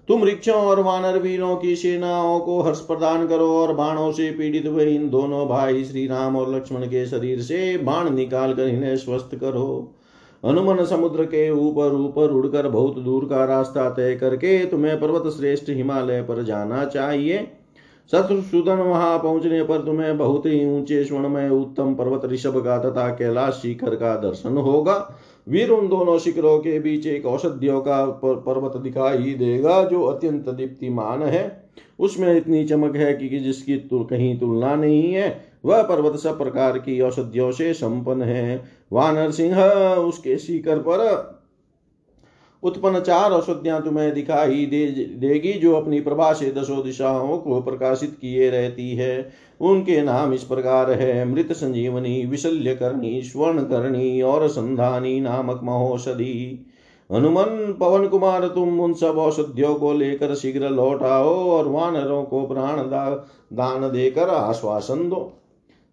तुम 0.08 0.20
वृक्षों 0.20 0.54
और 0.54 0.80
वानर 0.80 1.18
वीरों 1.18 1.54
की 1.56 1.74
सेनाओं 1.76 2.38
को 2.40 2.60
हर्ष 2.62 2.80
प्रदान 2.80 3.26
करो 3.26 3.48
और 3.52 3.72
बाणों 3.74 4.10
से 4.12 4.30
पीड़ित 4.30 4.66
हुए 4.66 4.84
इन 4.86 5.08
दोनों 5.10 5.46
भाई 5.48 5.84
श्री 5.84 6.06
राम 6.06 6.36
और 6.36 6.54
लक्ष्मण 6.54 6.86
के 6.86 7.04
शरीर 7.06 7.40
से 7.42 7.76
बाण 7.78 8.10
निकाल 8.10 8.52
कर 8.54 8.68
इन्हें 8.68 8.96
स्वस्थ 8.96 9.34
करो। 9.34 9.94
हनुमान 10.42 10.84
समुद्र 10.84 11.24
के 11.24 11.48
ऊपर 11.50 11.94
ऊपर 11.94 12.30
उड़कर 12.30 12.68
बहुत 12.68 12.98
दूर 12.98 13.24
का 13.24 13.44
रास्ता 13.44 13.88
तय 13.90 14.14
करके 14.14 14.64
तुम्हें 14.66 14.98
पर्वत 15.00 15.32
श्रेष्ठ 15.32 15.70
हिमालय 15.70 16.22
पर 16.22 16.42
जाना 16.42 16.84
चाहिए। 16.84 17.46
शत्रुसूदन 18.10 18.78
वहाँ 18.78 19.18
पहुँचने 19.18 19.62
पर 19.62 19.84
तुम्हें 19.84 20.16
बहुत 20.18 20.46
ही 20.46 20.64
ऊँचे 20.68 21.04
स्वर्ण 21.04 21.28
में 21.28 21.48
उत्तम 21.50 21.94
पर्वत 21.94 22.24
ऋषभ 22.24 22.58
का 22.64 22.78
तथा 22.78 23.08
कैलाश 23.08 23.54
शिखर 23.54 23.94
का 23.94 24.14
दर्शन 24.20 24.56
होगा। 24.58 24.96
वीर 25.48 25.70
उन 25.70 25.88
दोनों 25.88 26.18
शिखरों 26.18 26.58
के 26.58 26.78
बीच 26.80 27.06
एक 27.06 27.26
औषधियों 27.26 27.80
का 27.80 28.04
पर्वत 28.24 28.76
दिखाई 28.76 29.34
देगा, 29.34 29.84
जो 29.84 30.02
अत्यंत 30.04 30.48
दीप्तिमान 30.48 31.22
है। 31.22 31.64
उसमें 31.98 32.36
इतनी 32.36 32.64
चमक 32.64 32.96
है 32.96 33.14
कि 33.14 33.38
जिसकी 33.38 33.76
तुल, 33.76 34.04
कहीं 34.04 34.38
तुलना 34.38 34.74
नहीं 34.74 35.12
है। 35.12 35.44
वह 35.64 35.82
पर्वत 35.82 36.18
सब 36.18 36.38
प्रकार 36.38 36.78
की 36.78 37.00
औषधियों 37.00 37.52
से 37.52 37.74
संपन्न 37.74 38.22
है। 38.22 38.64
वानर 38.92 39.30
सिंह, 39.30 39.64
उसके 39.94 40.38
शिखर 40.38 40.78
पर 40.78 41.33
उत्पन्न 42.64 43.00
चार 43.00 43.32
औषधियाँ 43.32 43.82
तुम्हें 43.82 44.14
दिखाई 44.14 44.66
दे, 44.66 44.86
देगी, 45.18 45.52
जो 45.52 45.74
अपनी 45.76 46.00
प्रभा 46.00 46.32
से 46.32 46.50
दसों 46.50 46.84
दिशाओं 46.84 47.38
को 47.38 47.60
प्रकाशित 47.60 48.16
किए 48.20 48.50
रहती 48.50 48.90
है। 48.90 49.32
उनके 49.60 50.02
नाम 50.02 50.32
इस 50.34 50.44
प्रकार 50.44 50.90
है, 50.90 51.24
मृत 51.24 51.52
संजीवनी, 51.52 52.26
विशल्य 52.26 52.74
करणी, 52.74 53.22
स्वर्ण 53.22 53.62
करणी 53.62 54.22
और 54.22 54.48
संधानी 54.48 55.20
नामक 55.20 55.60
महोषधि। 55.62 56.66
हनुमन, 57.12 57.76
पवन 57.80 58.06
कुमार, 58.06 58.48
तुम 58.48 58.80
उन 58.80 58.94
सब 58.94 59.18
औषधियों 59.18 59.74
को 59.74 59.92
लेकर 59.92 60.34
शीघ्र 60.34 60.70
लौट 60.70 61.02
आओ 61.02 61.34
और 61.50 61.68
वानरों 61.68 62.24
को 62.24 62.46
प्राण 62.46 62.76
दान 63.56 63.90
देकर 63.92 64.28
आश्वासन 64.28 65.08
दो। 65.08 65.32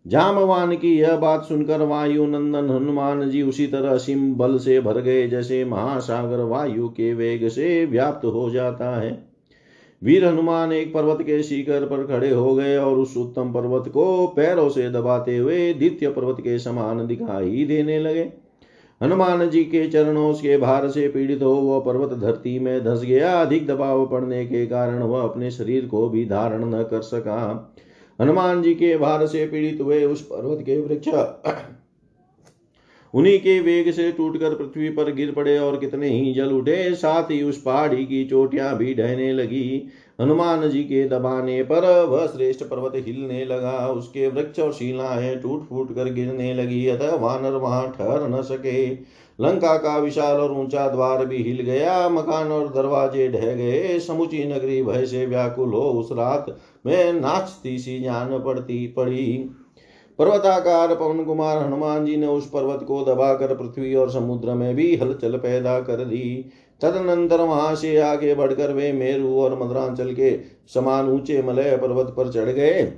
जामवान 0.06 0.76
की 0.76 1.00
यह 1.00 1.16
बात 1.16 1.44
सुनकर 1.44 1.82
वायु 1.82 2.26
नंदन 2.26 2.70
हनुमान 2.70 3.30
जी 3.30 3.42
उसी 3.42 3.68
तरह 3.68 3.98
सिम 3.98 4.34
बल 4.36 4.58
से 4.58 4.80
भर 4.82 5.00
गए, 5.02 5.28
जैसे 5.28 5.64
महासागर 5.66 6.40
वायु 6.40 6.88
के 6.90 7.14
वेग 7.14 7.48
से 7.48 7.86
व्याप्त 7.86 8.26
हो 8.26 8.50
जाता 8.50 9.00
है। 9.02 9.12
वीर 10.02 10.26
हनुमान 10.26 10.72
एक 10.72 10.94
पर्वत 10.94 11.22
के 11.22 11.42
शिखर 11.44 11.86
पर 11.86 12.06
खड़े 12.08 12.30
हो 12.30 12.56
गए 12.56 12.76
और 12.78 12.98
उस 12.98 13.16
उत्तम 13.18 13.52
पर्वत 13.54 13.90
को 13.90 14.28
पैरों 14.28 14.70
से 14.70 14.90
दबाते 14.90 15.38
हुए 15.38 15.74
द्वितीय 15.74 16.10
पर्वत 16.10 16.38
के 16.40 16.58
समान 16.60 17.06
दिखाई 17.08 17.66
देने 17.66 18.00
लगे। 18.00 18.32
हनुमान 19.02 19.50
जी 19.50 19.64
के 19.64 19.88
चरणों 19.88 20.34
के 20.34 20.58
भार 20.58 20.90
से 20.90 21.08
पीड़ित 21.08 21.44
हो 21.44 21.54
वह 21.54 21.80
पर्वत 21.80 22.18
धरती 22.20 22.58
में 22.60 22.84
धस 22.84 23.04
गया। 23.04 23.32
अधिक 23.42 23.68
दबाव 23.68 24.06
पड़ने 24.06 24.46
के 24.46 24.66
कारण 24.66 25.04
वह 25.04 25.24
अपने 25.24 25.52
शरीर 25.52 25.86
को 25.86 26.08
भी 26.10 26.26
धारण 26.26 26.66
न 26.66 26.84
कर 26.84 27.02
सका। 27.02 27.74
हनुमान 28.22 28.62
जी 28.62 28.74
के 28.74 28.98
भार 28.98 29.28
से 29.28 29.46
पीड़ित 29.46 29.82
हुए 29.82 30.06
उस 30.06 30.22
पर्वत 30.22 30.62
के 30.62 30.82
वृक्ष 30.82 31.08
उन्हीं 33.16 33.40
के 33.40 33.60
वेग 33.60 33.92
से 33.92 34.12
टूटकर 34.12 34.56
पृथ्वी 34.56 34.90
पर 34.90 35.14
गिर 35.14 35.32
पड़े 35.32 35.60
और 35.60 35.78
कितने 35.78 36.10
ही 36.10 36.34
जल 36.34 36.52
उठे, 36.52 36.96
साथ 36.96 37.24
ही 37.24 37.44
उस 37.44 37.62
पहाड़ी 37.62 38.06
की 38.06 38.26
चोटियाँ 38.26 38.78
भी 38.78 38.94
ढहने 38.94 39.34
लगी। 39.34 39.90
हनुमान 40.22 40.70
जी 40.70 40.84
के 40.84 41.08
दबाने 41.08 41.64
पर 41.64 42.06
वह 42.06 42.28
श्रेष्ठ 42.28 42.64
पर्वत 42.64 42.92
हिलने 42.96 43.46
लगा, 43.46 43.88
उसके 43.88 44.28
वृक्ष 44.28 44.60
और 44.60 44.74
शिलाएँ 44.74 45.36
टूट 45.36 45.70
फूट 45.70 45.96
कर 45.96 46.14
गिरने 46.14 46.54
लगी, 46.54 46.88
अतः 46.88 47.16
वानर 47.16 47.52
वहाँ 47.52 47.96
ठहर 47.98 48.30
न 48.30 48.42
सके। 48.42 48.92
लंका 49.40 49.78
का 49.78 49.98
विशाल 49.98 50.38
और 50.38 50.52
ऊँचा 50.52 50.90
द्वार 50.90 51.26
भी 51.26 51.38
हिल 51.38 51.62
गया, 51.62 52.10
मकान 52.10 52.52
और 52.52 52.68
दरवाजे 52.68 53.28
ढह 53.28 53.40
गए। 53.40 54.00
समुची 54.00 54.44
नगरी 54.44 54.84
भय 54.84 55.06
से 55.06 55.26
व्याकुल 55.26 55.70
हो 55.70 55.82
उस 55.82 56.12
रात 56.12 56.60
में 56.86 57.14
नाचती 57.14 57.80
सी 57.80 58.00
जान 58.00 58.40
पड़ती 58.40 58.88
पड़ी। 58.88 59.50
पर्वताकार 60.20 60.96
पवन 60.96 61.24
कुमार 61.24 61.58
हनुमान 61.58 62.06
जी 62.06 62.18
ने 62.18 62.28
उस 62.28 62.50
पर्वत 62.50 62.84
को 62.84 63.04
दबाकर 63.04 63.56
पृथ्वी 63.56 63.96
और 63.96 64.12
समुद्र 64.12 64.54
में 64.54 64.76
भी 64.76 64.96
हलचल 64.96 65.38
पैदा 65.38 65.80
कर 65.80 66.06
दी। 66.06 66.50
तदनंतर 66.82 67.42
वहाँ 67.42 67.76
से 67.76 67.98
आगे 67.98 68.36
बढ़कर 68.36 68.74
वे 68.74 68.92
मेरु 68.92 69.40
और 69.40 69.64
मद्रांचल 69.64 70.14
के 70.14 70.40
समान 70.74 71.10
ऊँचे 71.10 71.42
मलय 71.42 71.78
पर्वत 71.78 72.14
पर 72.18 72.32
चढ़ 72.32 72.50
गए। 72.50 72.94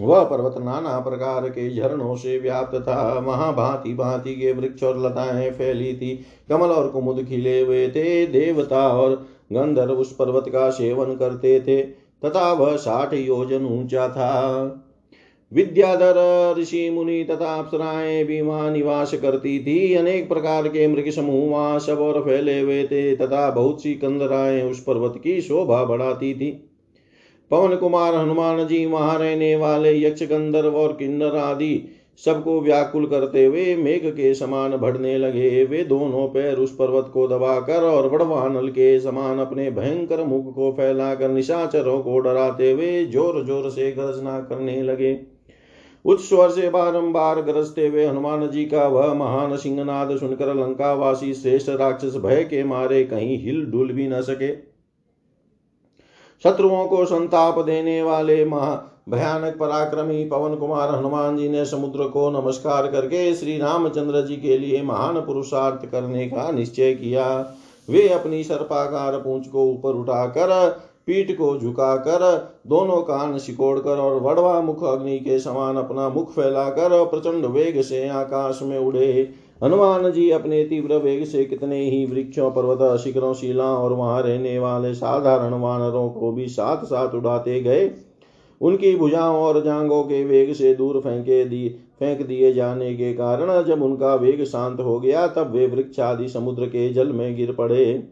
वह 0.00 0.24
पर्वत 0.24 0.54
नाना 0.58 0.98
प्रकार 1.00 1.48
के 1.48 1.74
झरनों 1.74 2.16
से 2.16 2.38
व्याप्त 2.38 2.78
था। 2.78 3.18
वहाँ 3.18 3.54
भांति 3.54 3.94
भांति 3.94 4.34
के 4.34 4.52
वृक्ष 4.52 4.82
और 4.82 5.06
लताएँ 5.06 5.50
फैली 5.50 5.94
थी। 5.94 6.24
कमल 6.48 6.68
और 6.68 6.88
कुमुद 6.88 7.24
खिले 7.24 7.60
हुए 7.60 7.88
थे। 7.88 8.26
देवता 8.26 8.88
और 8.88 9.26
गंधर्व 9.52 9.92
उस 9.92 10.16
पर्वत 10.16 10.44
का 10.48 10.70
सेवन 10.70 11.16
करते 11.16 11.60
थे। 11.60 12.03
तथा 12.24 12.52
वह 12.52 12.76
साठ 12.76 13.14
योजन 13.14 13.66
ऊँचा 13.66 14.08
था 14.08 14.80
विद्याधर 15.52 16.16
ऋषि 16.58 16.88
मुनि 16.90 17.22
तथा 17.24 17.54
अप्सराएँ 17.54 18.24
भी 18.24 18.40
वहाँ 18.40 18.70
निवास 18.70 19.14
करती 19.14 19.58
थी। 19.58 19.94
अनेक 19.94 20.28
प्रकार 20.28 20.68
के 20.68 20.86
मृग 20.86 21.10
समूह 21.10 21.50
वहाँ 21.50 21.78
सब 21.78 21.98
और 21.98 22.20
फैले 22.20 22.60
हुए 22.60 22.82
थे। 22.84 23.14
तथा 23.16 23.50
बहुत 23.50 23.82
सी 23.82 23.94
कंदराएँ 23.94 24.62
उस 24.62 24.82
पर्वत 24.82 25.20
की 25.24 25.40
शोभा 25.40 25.84
बढ़ाती 25.84 26.34
थी। 26.34 26.50
पवन 27.50 27.76
कुमार, 27.76 28.14
हनुमान 28.14 28.66
जी 28.66 28.84
वहाँ 28.86 29.18
रहने 29.18 29.54
वाले 29.56 29.98
यक्ष 29.98 30.22
गंधर्व 30.22 30.76
और 30.76 30.92
किन्नर 30.92 31.36
आदि 31.36 31.74
सबको 32.18 32.60
व्याकुल 32.60 33.06
करते 33.06 33.44
हुए 33.44 33.74
मेघ 33.76 34.02
के 34.06 34.34
समान 34.34 34.76
बढ़ने 34.76 35.16
लगे। 35.18 35.64
वे 35.64 35.82
दोनों 35.84 36.26
पैर 36.28 36.56
उस 36.56 36.74
पर्वत 36.76 37.10
को 37.14 37.26
दबाकर 37.28 37.82
और 37.82 38.08
बड़वानल 38.08 38.68
के 38.68 38.98
समान 39.00 39.38
अपने 39.38 39.70
भयंकर 39.70 40.24
मुख 40.24 40.54
को 40.54 40.70
फैलाकर 40.72 41.28
निशाचरों 41.28 41.98
को 42.02 42.18
डराते 42.18 42.70
हुए 42.72 43.04
ज़ोर 43.06 43.44
ज़ोर 43.44 43.70
से 43.70 43.90
गर्जना 43.92 44.38
करने 44.40 44.82
लगे। 44.82 45.18
उच्च 46.04 46.22
स्वर 46.22 46.50
से 46.50 46.68
बारंबार 46.70 47.40
गरजते 47.42 47.86
हुए 47.86 48.06
हनुमान 48.06 48.48
जी 48.50 48.64
का 48.64 48.86
वह 48.88 49.12
महान 49.14 49.56
सिंहनाद 49.56 50.16
सुनकर 50.16 50.54
लंकावासी 50.54 51.32
श्रेष्ठ 51.34 51.68
राक्षस 51.70 52.16
भय 52.16 52.42
के 52.44 52.64
मारे 52.64 53.04
कहीं 53.04 53.38
हिल 53.38 53.64
डुल 53.66 53.92
भी 53.92 54.08
न 54.08 54.20
सके। 54.22 54.54
शत्रुओं 56.44 56.86
को 56.86 57.04
संताप 57.04 57.58
देने 57.58 58.02
वाले 58.02 58.44
महा 58.44 58.74
भयानक 59.08 59.56
पराक्रमी 59.56 60.24
पवन 60.24 60.54
कुमार 60.54 60.94
हनुमान 60.94 61.36
जी 61.36 61.48
ने 61.48 61.64
समुद्र 61.64 62.04
को 62.04 62.28
नमस्कार 62.30 62.86
करके 62.86 63.34
श्री 63.34 63.56
रामचंद्र 63.58 64.20
जी 64.26 64.36
के 64.36 64.58
लिए 64.58 64.82
महान 64.82 65.20
पुरुषार्थ 65.20 65.84
करने 65.90 66.26
का 66.26 66.50
निश्चय 66.50 66.94
किया। 66.94 67.26
वे 67.88 68.08
अपनी 68.08 68.42
सर्पाकार 68.44 69.16
पूंछ 69.16 69.46
को 69.46 69.64
ऊपर 69.64 69.90
उठाकर, 69.90 70.68
पीठ 71.06 71.30
को 71.38 71.56
झुकाकर, 71.58 72.22
दोनों 72.66 73.00
कान 73.02 73.36
सिकोड़कर 73.38 73.96
और 73.96 74.20
वड़वा 74.20 74.60
मुख 74.60 74.84
अग्नि 74.84 75.18
के 75.18 75.38
समान 75.38 75.76
अपना 75.76 76.08
मुख 76.08 76.30
फैलाकर 76.30 77.04
प्रचंड 77.04 77.46
वेग 77.46 77.80
से 77.82 78.08
आकाश 78.08 78.60
में 78.62 78.78
उड़े। 78.78 79.30
हनुमान 79.62 80.10
जी 80.12 80.30
अपने 80.30 80.64
तीव्र 80.64 80.96
वेग 80.96 81.24
से 81.24 81.44
कितने 81.44 81.80
ही 81.80 82.04
वृक्षों, 82.06 82.50
पर्वत, 82.50 83.00
शिखरों 83.00 83.34
शिला 83.34 83.64
और 83.64 83.92
वहाँ 83.92 84.22
रहने 84.22 84.58
वाले 84.58 84.94
साधारण 84.94 85.60
वानरों 85.60 86.08
को 86.10 86.32
भी 86.32 86.46
साथ 86.46 86.84
साथ 86.84 87.14
उड़ाते 87.14 87.60
गए। 87.60 87.86
उनकी 88.60 88.94
भुजाओं 88.96 89.36
और 89.36 89.62
जांगों 89.64 90.02
के 90.02 90.24
वेग 90.24 90.52
से 90.52 90.74
दूर 90.74 91.00
फेंके 91.00 91.44
दी, 91.44 91.68
फेंक 91.98 92.26
दिए 92.26 92.52
जाने 92.52 92.94
के 92.94 93.12
कारण 93.12 93.62
जब 93.64 93.82
उनका 93.82 94.14
वेग 94.14 94.44
शांत 94.44 94.80
हो 94.80 94.98
गया, 95.00 95.26
तब 95.26 95.52
वे 95.52 95.66
वृक्ष 95.66 96.00
आदि 96.00 96.28
समुद्र 96.28 96.66
के 96.66 96.88
जल 96.92 97.12
में 97.12 97.34
गिर 97.36 97.52
पड़े। 97.52 98.02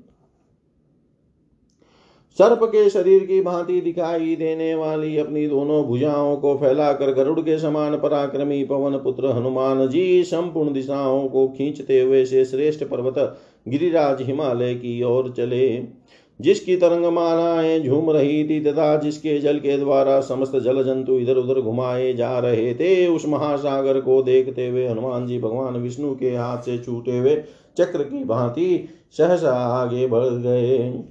सर्प 2.39 2.61
के 2.65 2.89
शरीर 2.91 3.25
की 3.25 3.41
भांति 3.41 3.81
दिखाई 3.81 4.37
देने 4.37 4.75
वाली 4.75 5.17
अपनी 5.19 5.47
दोनों 5.47 5.83
भुजाओं 5.85 6.37
को 6.37 6.55
फैलाकर 6.57 7.13
गरुड़ 7.13 7.41
के 7.41 7.59
समान 7.59 7.97
पराक्रमी 7.99 8.65
पवन 8.65 8.97
पुत्र 8.99 9.31
हनुमान 9.31 9.89
जी 9.89 10.23
संपूर्ण 10.25 10.73
दिशाओं 10.73 11.29
को 11.29 11.47
खींचते 11.49 12.01
हुए 12.01 12.25
से 12.25 12.45
श्रेष्ठ 12.45 12.85
पर्वत 12.85 13.39
गिरिराज 13.69 14.23
हिमालय 14.23 14.75
की 14.75 15.03
ओर 15.03 15.31
चले। 15.31 15.69
जिसकी 16.43 16.77
तरंग 16.77 17.07
मालाएँ 17.07 17.81
झूम 17.81 18.11
रही 18.11 18.45
थी 18.45 18.61
तथा 18.65 18.97
जिसके 18.97 19.39
जल 19.39 19.59
के 19.59 19.77
द्वारा 19.79 20.21
समस्त 20.21 20.57
जल 20.57 20.83
जंतु 20.83 21.19
इधर 21.19 21.37
उधर 21.37 21.61
घुमाए 21.61 22.13
जा 22.13 22.39
रहे 22.39 22.75
थे, 22.75 23.07
उस 23.07 23.27
महासागर 23.29 24.01
को 24.01 24.23
देखते 24.23 24.69
हुए 24.69 24.87
हनुमान 24.89 25.27
जी 25.27 25.39
भगवान 25.39 25.77
विष्णु 25.77 26.15
के 26.15 26.31
हाथ 26.31 26.59
से 26.59 26.79
छूटे 26.79 27.19
हुए 27.19 27.37
चक्र 27.79 28.03
की 28.03 28.25
भांति 28.25 28.89
सहसा 29.13 29.53
आगे 29.53 30.07
बढ़ 30.07 30.25
गए। 30.25 31.05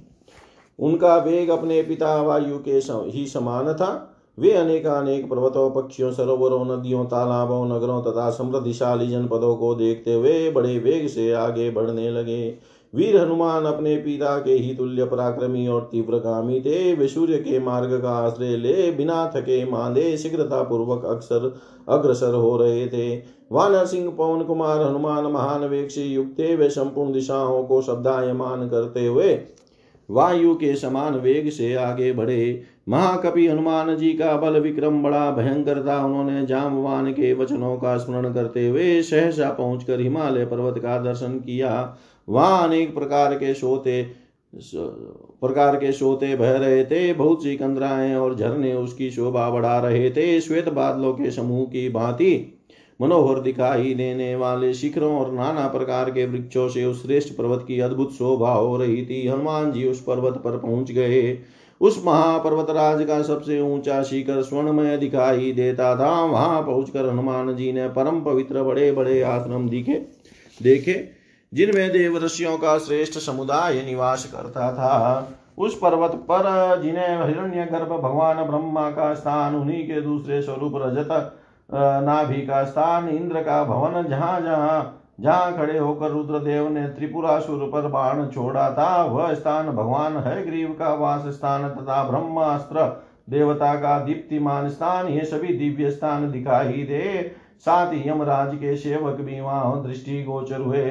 उनका 0.78 1.16
वेग 1.16 1.48
अपने 1.48 1.82
पिता 1.82 2.22
वायु 2.22 2.58
के 2.58 2.80
ही 3.10 3.26
समान 3.26 3.72
था। 3.72 4.08
वे 4.38 4.52
अनेकानेक 4.52 5.28
पर्वतों, 5.30 5.70
पक्षियों, 5.70 6.12
सरोवरों, 6.12 6.64
नदियों, 6.64 7.04
तालाबों, 7.04 7.64
नगरों 7.66 8.00
तथा 8.02 8.30
समृद्धिशाली 8.30 9.08
जनपदों 9.08 9.56
को 9.56 9.74
देखते 9.74 10.14
हुए 10.14 10.50
बड़े 10.50 10.78
वेग 10.78 11.08
से 11.08 11.32
आगे 11.32 11.70
बढ़ने 11.70 12.10
लगे। 12.10 12.54
वीर 12.94 13.16
हनुमान 13.16 13.64
अपने 13.64 13.96
पिता 13.96 14.36
के 14.38 14.52
ही 14.52 14.74
तुल्य 14.74 15.04
पराक्रमी 15.04 15.66
और 15.66 15.88
तीव्रगामी 15.92 16.60
थे। 16.60 16.94
वे 16.94 17.06
सूर्य 17.08 17.36
के 17.36 17.58
मार्ग 17.60 18.00
का 18.02 18.10
आश्रय 18.10 18.56
ले, 18.56 18.90
बिना 18.90 19.32
थके 19.36 19.64
मांदे 19.70 20.16
शीघ्रता 20.16 20.62
पूर्वक 20.62 21.04
अक्सर 21.04 21.54
अग्रसर 21.88 22.34
हो 22.34 22.56
रहे 22.56 22.86
थे। 22.86 23.16
वानर 23.52 23.86
सिंह, 23.86 24.10
पवन 24.10 24.42
कुमार, 24.42 24.82
हनुमान 24.82 25.24
महान 25.24 25.64
वेग 25.64 25.88
से 25.88 26.02
युक्त 26.02 26.38
थे। 26.38 26.54
वे 26.56 26.70
संपूर्ण 26.70 27.12
दिशाओं 27.12 27.64
को 27.64 27.82
शब्दायमान 27.82 28.68
करते 28.68 29.06
हुए 29.06 29.40
वायु 30.08 30.54
के 30.54 30.74
समान 30.74 31.14
वेग 31.14 31.50
से 31.50 31.74
आगे 31.74 32.12
बढ़े। 32.12 32.62
महाकपि 32.88 33.46
हनुमान 33.46 33.96
जी 33.96 34.12
का 34.12 34.36
बल 34.36 34.58
विक्रम 34.60 35.02
बड़ा 35.02 35.30
भयंकर 35.30 35.82
था। 35.86 36.04
उन्होंने 36.04 36.46
जामवान 36.46 37.12
के 37.12 37.32
वचनों 37.34 37.76
का 37.76 37.96
स्मरण 37.96 38.32
करते 38.32 38.68
हुए 38.68 39.02
सहसा 39.02 39.50
पहुंचकर 39.50 40.00
हिमालय 40.00 40.46
पर्वत 40.46 40.78
का 40.78 40.98
दर्शन 40.98 41.38
किया। 41.38 41.96
वहाँ 42.28 42.66
अनेक 42.68 42.94
प्रकार 42.94 43.34
के 43.34 43.52
सोते, 43.54 44.02
प्रकार 44.52 45.76
के 45.76 45.92
सोते 45.92 46.34
बह 46.36 46.52
रहे 46.52 46.84
थे। 46.84 47.12
बहुत 47.12 47.42
सी 47.42 47.56
कंदराएँ 47.56 48.14
और 48.14 48.34
झरने 48.34 48.72
उसकी 48.74 49.10
शोभा 49.10 49.48
बढ़ा 49.50 49.78
रहे 49.78 50.10
थे। 50.10 50.40
श्वेत 50.40 50.68
बादलों 50.68 51.12
के 51.12 51.30
समूह 51.30 51.64
की 51.66 51.88
भांति 51.88 52.58
मनोहर 53.00 53.40
दिखाई 53.40 53.94
देने 53.94 54.34
वाले 54.36 54.72
शिखरों 54.74 55.14
और 55.18 55.32
नाना 55.32 55.66
प्रकार 55.68 56.10
के 56.10 56.26
वृक्षों 56.26 56.68
से 56.68 56.84
उस 56.84 57.02
श्रेष्ठ 57.02 57.32
पर्वत 57.34 57.64
की 57.68 57.78
अद्भुत 57.80 58.12
शोभा 58.12 58.52
हो 58.52 58.76
रही 58.76 59.06
थी। 59.06 59.26
हनुमान 59.28 59.72
जी 59.72 59.88
उस 59.88 60.02
पर्वत 60.02 60.34
पर 60.34 60.58
पहुँच 60.58 60.92
गए। 60.92 61.38
उस 61.80 62.02
महापर्वत 62.06 62.70
राज 62.70 63.04
का 63.06 63.20
सबसे 63.22 63.60
ऊँचा 63.60 64.02
शिखर 64.02 64.42
स्वर्णमय 64.42 64.96
दिखाई 64.96 65.52
देता 65.52 65.94
था। 65.96 66.12
वहाँ 66.24 66.62
पहुंचकर 66.62 67.08
हनुमान 67.08 67.54
जी 67.56 67.72
ने 67.72 67.88
परम 67.88 68.20
पवित्र 68.20 68.62
बड़े 68.62 68.90
बड़े 68.92 69.20
आश्रम 69.22 69.68
दिखे, 69.68 69.94
देखे। 70.60 71.21
जिनमें 71.52 71.90
देवऋषियों 71.92 72.56
का 72.58 72.78
श्रेष्ठ 72.78 73.18
समुदाय 73.18 73.82
निवास 73.82 74.24
करता 74.32 74.72
था। 74.72 75.28
उस 75.58 75.78
पर्वत 75.78 76.14
पर, 76.30 76.80
जिन्हें 76.82 77.24
हिरण्य 77.26 77.64
गर्भ 77.72 77.92
भगवान 77.92 78.42
ब्रह्मा 78.44 78.88
का 78.90 79.12
स्थान, 79.14 79.56
उन्हीं 79.56 79.82
के 79.84 80.00
दूसरे 80.00 80.40
स्वरूप 80.42 80.72
रजत 80.76 81.38
नाभि 82.04 82.40
का 82.46 82.64
स्थान, 82.64 83.08
इंद्र 83.08 83.42
का 83.42 83.62
भवन, 83.64 84.02
जहाँ 84.02 84.40
जहाँ 84.40 84.98
जहाँ 85.20 85.56
खड़े 85.56 85.78
होकर 85.78 86.10
रुद्रदेव 86.10 86.68
ने 86.68 86.86
त्रिपुरासुर 86.88 87.58
पर 87.72 87.86
बाण 87.88 88.26
छोड़ा 88.28 88.70
था, 88.70 89.04
वह 89.04 89.34
स्थान 89.34 89.66
भगवान 89.68 90.16
है 90.16 90.44
ग्रीव 90.46 90.74
का 90.78 90.94
वास 90.94 91.26
स्थान 91.26 91.68
तथा 91.68 92.02
ब्रह्मास्त्र 92.04 92.86
देवता 93.30 93.74
का 93.74 93.98
दीप्तिमान 93.98 94.68
स्थान, 94.68 95.08
ये 95.08 95.24
सभी 95.24 95.56
दिव्य 95.58 95.90
स्थान 95.90 96.30
दिखाई 96.30 96.82
दे। 96.82 97.36
साथ 97.60 97.92
ही 97.92 98.08
यमराज 98.08 98.54
के 98.54 98.76
सेवक 98.76 99.20
भी 99.20 99.40
वहाँ 99.40 99.82
दृष्टि 99.84 100.22
गोचर 100.22 100.60
हुए। 100.60 100.84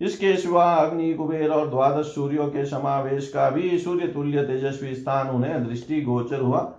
इसके 0.00 0.36
सिवा 0.36 0.64
अग्नि, 0.64 1.14
कुबेर 1.14 1.50
और 1.50 1.68
द्वादश 1.68 2.06
सूर्यों 2.06 2.46
के 2.46 2.64
समावेश 2.64 3.28
का 3.28 3.50
भी 3.50 3.78
सूर्य 3.78 4.06
तुल्य 4.06 4.42
तेजस्वी 4.42 4.94
स्थान 4.94 5.28
उन्हें 5.28 5.68
दृष्टि 5.68 6.00
गोचर 6.02 6.40
हुआ। 6.40 6.72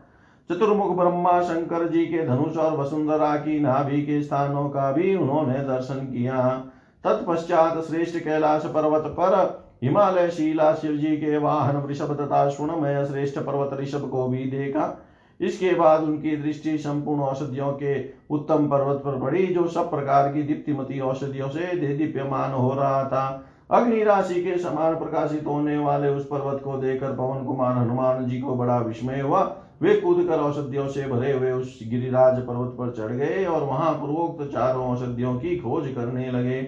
चतुर्मुख 0.52 0.98
ब्रह्मा, 0.98 1.42
शंकर 1.42 1.88
जी 1.88 2.06
के 2.06 2.28
धनुष 2.28 2.58
और 2.58 2.78
वसुंधरा 2.78 3.36
की 3.36 3.60
नाभि 3.60 4.02
के 4.02 4.22
स्थानों 4.24 4.70
का 4.70 4.92
भी 4.92 5.16
उन्होंने 5.16 5.60
दर्शन 5.60 5.96
किया। 5.96 6.64
तत्पश्चात 7.04 7.84
श्रेष्ठ 7.84 8.18
कैलाश 8.18 8.66
पर्वत 8.66 9.04
पर 9.06 9.66
हिमालय 9.84 10.30
शिला 10.30 10.74
शिव 10.74 10.92
जी 10.92 11.18
के 11.18 11.38
वाहन, 11.38 11.78
वृषभ 11.78 12.14
तथा 12.22 12.50
सुणमय 12.50 13.06
श्रेष्ठ 13.06 13.40
पर्वत 13.40 13.80
ऋषभ 13.80 14.10
को 14.10 14.28
भी 14.28 14.38
देखा। 14.38 15.02
इसके 15.40 15.74
बाद 15.76 16.04
उनकी 16.04 16.36
दृष्टि 16.38 16.78
संपूर्ण 16.78 17.22
औषधियों 17.22 17.72
के 17.74 17.96
उत्तम 18.30 18.68
पर्वत 18.68 19.02
पर 19.06 19.20
पड़ी 19.20 19.46
जो 19.48 19.68
सब 19.68 19.90
प्रकार 19.90 20.32
की 20.34 20.44
दीप्तिमती 20.44 21.00
औषधियों 21.00 21.50
से 21.50 21.96
दीप्यमान 21.98 22.52
हो 22.52 22.74
रहा 22.74 23.04
था। 23.04 23.52
अग्नि 23.72 24.04
राशि 24.04 24.42
के 24.44 24.58
समान 24.58 24.96
प्रकाशित 24.96 25.46
होने 25.46 25.78
वाले 25.78 26.10
उस 26.10 26.26
पर्वत 26.26 26.62
को 26.64 26.78
देखकर 26.78 27.12
पवन 27.12 27.46
कुमार 27.46 27.78
हनुमान 27.78 28.26
जी 28.26 28.40
को 28.42 28.56
बड़ा 28.56 28.78
विस्मय 28.78 29.22
हुआ। 29.22 29.42
वे 29.82 29.96
कूद 29.96 30.26
कर 30.28 30.40
औषधियों 30.40 30.88
से 30.88 31.08
भरे 31.08 31.32
हुए 31.34 31.52
उस 31.52 31.80
गिरिराज 31.88 32.40
पर्वत 32.40 32.76
पर 32.80 32.92
चढ़ 32.92 33.14
गए 33.14 33.46
और 33.46 33.64
वहाँ 33.64 33.94
पूर्वोक्त 33.94 34.52
चारों 34.52 34.86
औषधियों 34.88 35.36
की 35.36 35.56
खोज 35.58 35.88
करने 35.88 36.32
लगे। 36.32 36.62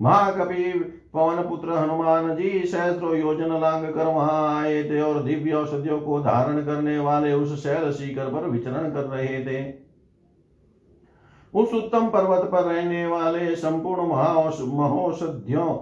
महाकवि 0.00 0.72
पवन 1.14 1.42
पुत्र 1.42 1.72
हनुमान 1.72 2.34
जी 2.36 2.50
सहस्रो 2.66 3.14
योजन 3.14 3.52
लांग 3.60 3.84
कर 3.86 4.06
वहाँ 4.06 4.62
आए 4.62 4.82
थे 4.84 5.00
और 5.00 5.22
दिव्य 5.22 5.52
औषधियों 5.52 6.00
को 6.00 6.20
धारण 6.20 6.64
करने 6.64 6.98
वाले 6.98 7.32
उस 7.32 7.62
शैल 7.62 7.90
शिखर 7.92 8.32
पर 8.32 8.48
विचरण 8.48 8.90
कर 8.92 9.04
रहे 9.06 9.38
थे। 9.46 9.62
उस 11.54 11.74
उत्तम 11.74 12.08
पर्वत 12.08 12.48
पर 12.52 12.62
रहने 12.64 13.06
वाले 13.06 13.54
संपूर्ण 13.56 14.06
महौषधियों, 14.72 15.76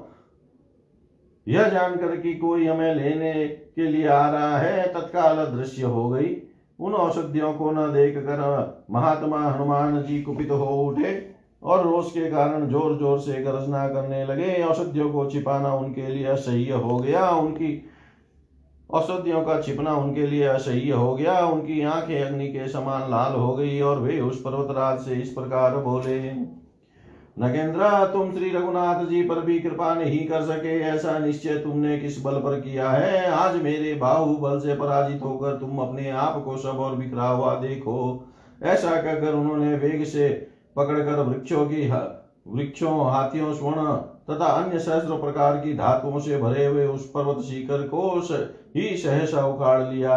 यह 1.47 1.69
जानकर 1.69 2.17
कि 2.17 2.35
कोई 2.35 2.67
हमें 2.67 2.95
लेने 2.95 3.33
के 3.47 3.87
लिए 3.87 4.07
आ 4.07 4.29
रहा 4.31 4.59
है, 4.59 4.87
तत्काल 4.95 5.45
दृश्य 5.49 5.83
हो 5.85 6.09
गई। 6.11 6.37
उन 6.79 6.95
औषधियों 6.95 7.53
को 7.55 7.71
न 7.71 7.93
देख 7.93 8.17
कर 8.19 8.85
महात्मा 8.91 9.41
हनुमान 9.43 10.03
जी 10.03 10.23
कुपित 10.23 10.51
हो 10.51 10.67
उठे। 10.85 11.32
और 11.63 11.85
रोष 11.85 12.11
के 12.11 12.31
कारण 12.31 12.69
ज़ोर 12.69 12.97
ज़ोर 12.99 13.19
से 13.21 13.43
गर्जना 13.43 13.87
करने 13.89 14.25
लगे। 14.25 14.63
औषधियों 14.63 15.11
को 15.11 15.31
छिपाना 15.31 15.75
उनके 15.75 16.07
लिए 16.07 16.27
असह्य 16.27 16.73
हो 16.73 16.99
गया। 16.99 17.29
उनकी 17.31 17.71
औषधियों 18.91 19.43
का 19.43 19.61
छिपना 19.63 19.95
उनके 19.97 20.27
लिए 20.27 20.45
असह्य 20.45 20.93
हो 20.93 21.15
गया। 21.15 21.39
उनकी 21.47 21.83
आँखें 21.83 22.23
अग्नि 22.23 22.49
के 22.49 22.69
समान 22.69 23.11
लाल 23.11 23.35
हो 23.35 23.55
गई 23.55 23.81
और 23.81 23.99
वे 23.99 24.21
उस 24.21 24.41
पर्वतराज 24.41 24.99
से 25.01 25.15
इस 25.15 25.29
प्रकार 25.29 25.77
बोले, 25.77 26.19
नगेंद्र, 27.39 27.89
तुम 28.13 28.33
श्री 28.33 28.51
रघुनाथ 28.51 29.05
जी 29.05 29.23
पर 29.23 29.41
भी 29.41 29.59
कृपा 29.59 29.95
नहीं 29.95 30.27
कर 30.27 30.43
सके। 30.43 30.79
ऐसा 30.81 31.19
निश्चय 31.19 31.55
तुमने 31.59 31.99
किस 31.99 32.23
बल 32.25 32.35
पर 32.35 32.61
किया 32.61 32.91
है? 32.91 33.27
आज 33.27 33.63
मेरे 33.63 33.95
बाहुबल 33.95 34.59
से 34.59 34.75
पराजित 34.75 35.23
होकर 35.23 35.57
तुम 35.57 35.79
अपने 35.79 36.11
आप 36.11 36.43
को 36.45 36.57
सब 36.57 36.81
और 36.81 36.97
बिखरा 36.97 37.29
हुआ 37.29 37.55
देखो। 37.55 37.99
ऐसा 38.63 38.91
कहकर 39.03 39.35
उन्होंने 39.35 39.75
वेग 39.77 40.05
से 40.05 40.29
पकड़कर 40.77 41.21
वृक्षों 41.21 41.65
की 41.67 41.89
वृक्षों 42.49 43.11
हाथियों 43.11 43.53
स्वर्ण 43.55 43.93
तथा 44.29 44.47
अन्य 44.47 44.79
सहस्त्र 44.79 45.15
प्रकार 45.15 45.57
की 45.57 45.75
धातुओं 45.75 46.19
से 46.19 46.39
भरे 46.39 46.67
हुए 46.67 46.87
उस 46.87 47.11
पर्वत 47.11 47.43
शिखर 47.45 47.83
को 47.89 48.09
ही 48.77 48.97
सहसा 48.97 49.47
उखाड़ 49.47 49.83
लिया। 49.83 50.17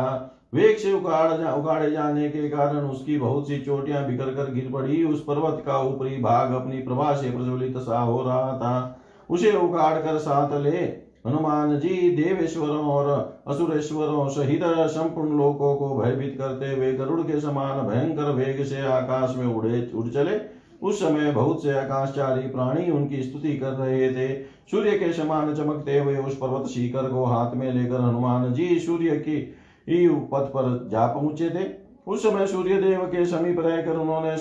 वेग 0.54 0.78
से 0.78 0.94
उखाड़ 0.94 1.32
जा, 1.34 1.54
उखाड़े 1.54 1.92
जाने 1.92 2.30
के 2.30 2.50
कारण 2.50 2.86
उसकी 2.88 3.18
बहुत 3.18 3.48
सी 3.48 3.58
चोटियाँ 3.58 4.06
बिखर 4.08 4.34
कर 4.36 4.52
गिर 4.54 4.70
पड़ी। 4.74 5.04
उस 5.04 5.24
पर्वत 5.24 5.64
का 5.66 5.80
ऊपरी 5.80 6.18
भाग 6.18 6.54
अपनी 6.54 6.78
प्रभा 6.78 7.16
से 7.16 7.32
प्रज्वलित 7.32 7.78
सा 7.78 8.00
हो 8.00 8.22
रहा 8.24 8.58
था। 8.58 9.00
उसे 9.30 9.52
उखाड़ 9.52 9.98
कर 10.00 10.18
साथ 10.18 10.58
ले। 10.62 11.06
हनुमान 11.28 11.80
जी 11.80 12.10
देवेश्वरों 12.16 12.86
और 12.86 13.08
असुरेश्वरों 13.48 14.28
सहित 14.30 14.62
संपूर्ण 14.64 15.38
लोकों 15.38 15.76
को 15.76 15.96
भयभीत 15.98 16.36
करते 16.38 16.66
हुए 16.66 16.92
गरुड़ 16.94 17.22
के 17.22 17.40
समान 17.42 17.80
भयंकर 17.82 18.32
वेग 18.32 18.64
से 18.66 18.82
आकाश 18.82 19.36
में 19.38 19.46
उड़े 19.48 19.92
उड़ 19.96 20.08
चले। 20.08 20.38
उस 20.86 21.00
समय 21.00 21.32
बहुत 21.32 21.62
से 21.64 21.72
आकाशचारी 21.74 22.48
प्राणी 22.50 22.90
उनकी 22.92 23.22
स्तुति 23.24 23.56
कर 23.58 23.72
रहे 23.74 24.10
थे। 24.10 24.34
सूर्य 24.72 24.98
के 25.00 25.12
समान 25.14 25.54
चमकते 25.56 25.98
हुए 26.00 26.18
उस 26.18 26.36
पर्वत 26.38 26.68
शिखर 26.70 27.10
को 27.10 27.24
हाथ 27.26 27.56
में 27.56 27.72
लेकर 27.74 28.02
हनुमान 28.02 28.54
जी 28.54 28.80
सूर्य 28.80 29.16
की 29.20 29.40
पथ 30.32 30.48
पर 30.50 30.88
जा 30.92 31.06
पहुँचे 31.08 31.50
थे। 31.50 31.66
उस 32.08 32.24
समय 32.24 32.48
सूर्य 32.48 32.82
देव 32.82 33.06
के 33.08 33.26
समीप 33.26 33.60
रहकर 33.60 33.98
उन्होंने 33.98 34.36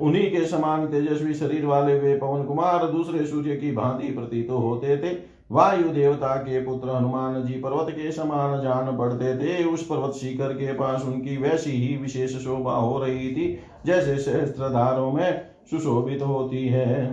उन्हीं 0.00 0.30
के 0.30 0.44
समान 0.46 0.86
तेजस्वी 0.86 1.34
शरीर 1.34 1.66
वाले 1.66 1.98
वे 1.98 2.16
पवन 2.18 2.44
कुमार 2.44 2.86
दूसरे 2.86 3.26
सूर्य 3.26 3.56
की 3.56 3.72
भांति 3.72 4.08
प्रतीत 4.08 4.48
तो 4.48 4.58
होते 4.58 4.96
थे। 4.96 5.14
वायु 5.50 5.88
देवता 5.88 6.34
के 6.38 6.60
पुत्र 6.64 6.90
हनुमान 6.90 7.42
जी 7.44 7.54
पर्वत 7.54 7.90
के 7.90 8.10
समान 8.12 8.60
जान 8.62 8.96
पड़ते 8.96 9.34
थे। 9.36 9.64
उस 9.64 9.86
पर्वत 9.86 10.14
शिखर 10.14 10.52
के 10.54 10.72
पास 10.72 11.04
उनकी 11.04 11.36
वैसी 11.36 11.70
ही 11.70 11.96
विशेष 11.96 12.36
शोभा 12.36 12.72
हो 12.72 12.98
रही 12.98 13.30
थी, 13.30 13.58
जैसे 13.86 14.16
सहस्त्रधारों 14.18 15.10
में 15.12 15.50
सुशोभित 15.70 16.22
होती 16.22 16.66
है। 16.66 17.08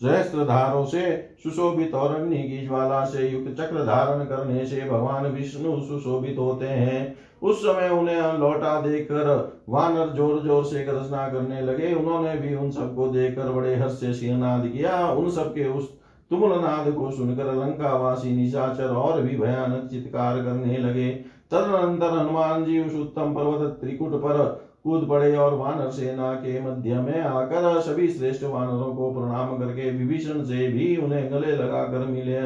सहस्त्रधारों 0.00 0.84
से 0.84 1.02
सुशोभित 1.42 1.94
और 1.94 2.14
अग्नि 2.14 2.42
की 2.42 2.66
ज्वाला 2.66 3.04
से 3.04 3.28
युक्त 3.28 3.50
चक्र 3.52 3.84
धारण 3.84 4.24
करने 4.24 4.64
से 4.66 4.80
भगवान 4.80 5.26
विष्णु 5.26 5.80
सुशोभित 5.80 6.38
होते 6.38 6.66
हैं। 6.66 7.16
उस 7.42 7.58
समय 7.58 7.88
उन्हें 7.88 8.38
लौटा 8.38 8.80
देखकर 8.80 9.64
वानर 9.68 10.14
ज़ोर 10.16 10.42
ज़ोर 10.42 10.64
से 10.64 10.84
गर्जना 10.84 11.26
करने 11.28 11.60
लगे। 11.60 11.92
उन्होंने 11.94 12.34
भी 12.36 12.54
उन 12.54 12.70
सबको 12.70 13.06
देखकर 13.08 13.50
बड़े 13.52 13.74
हर्ष 13.76 13.92
से 13.92 14.12
सिंहनाद 14.14 14.66
किया। 14.68 15.06
उन 15.08 15.30
सबके 15.30 15.68
उस 15.68 15.90
तुमुल 16.32 16.52
को 16.92 17.10
सुनकर 17.10 17.52
लंकावासी 17.54 18.30
निशाचर 18.36 18.94
और 18.96 19.20
भी 19.22 19.36
भयानक 19.36 19.88
चित्कार 19.90 20.42
करने 20.44 20.78
लगे। 20.78 21.08
तदनंतर 21.50 22.18
हनुमान 22.18 22.64
जी 22.64 22.78
उस 22.84 22.94
उत्तम 22.96 23.34
पर्वत 23.34 23.76
त्रिकुट 23.80 24.14
पर 24.14 24.38
कूद 24.84 25.06
पड़े 25.08 25.36
और 25.36 25.54
वानर 25.54 25.90
सेना 25.90 26.32
के 26.34 26.60
मध्य 26.60 26.94
में 26.94 27.20
आकर 27.20 27.80
सभी 27.80 28.08
श्रेष्ठ 28.08 28.44
वानरों 28.44 28.94
को 28.94 29.10
प्रणाम 29.14 29.56
करके 29.58 29.90
विभीषण 29.90 30.42
से 30.44 30.68
भी 30.68 30.96
उन्हें 30.96 31.30
गले 31.32 31.52
लगाकर 31.56 32.06
मिले। 32.06 32.40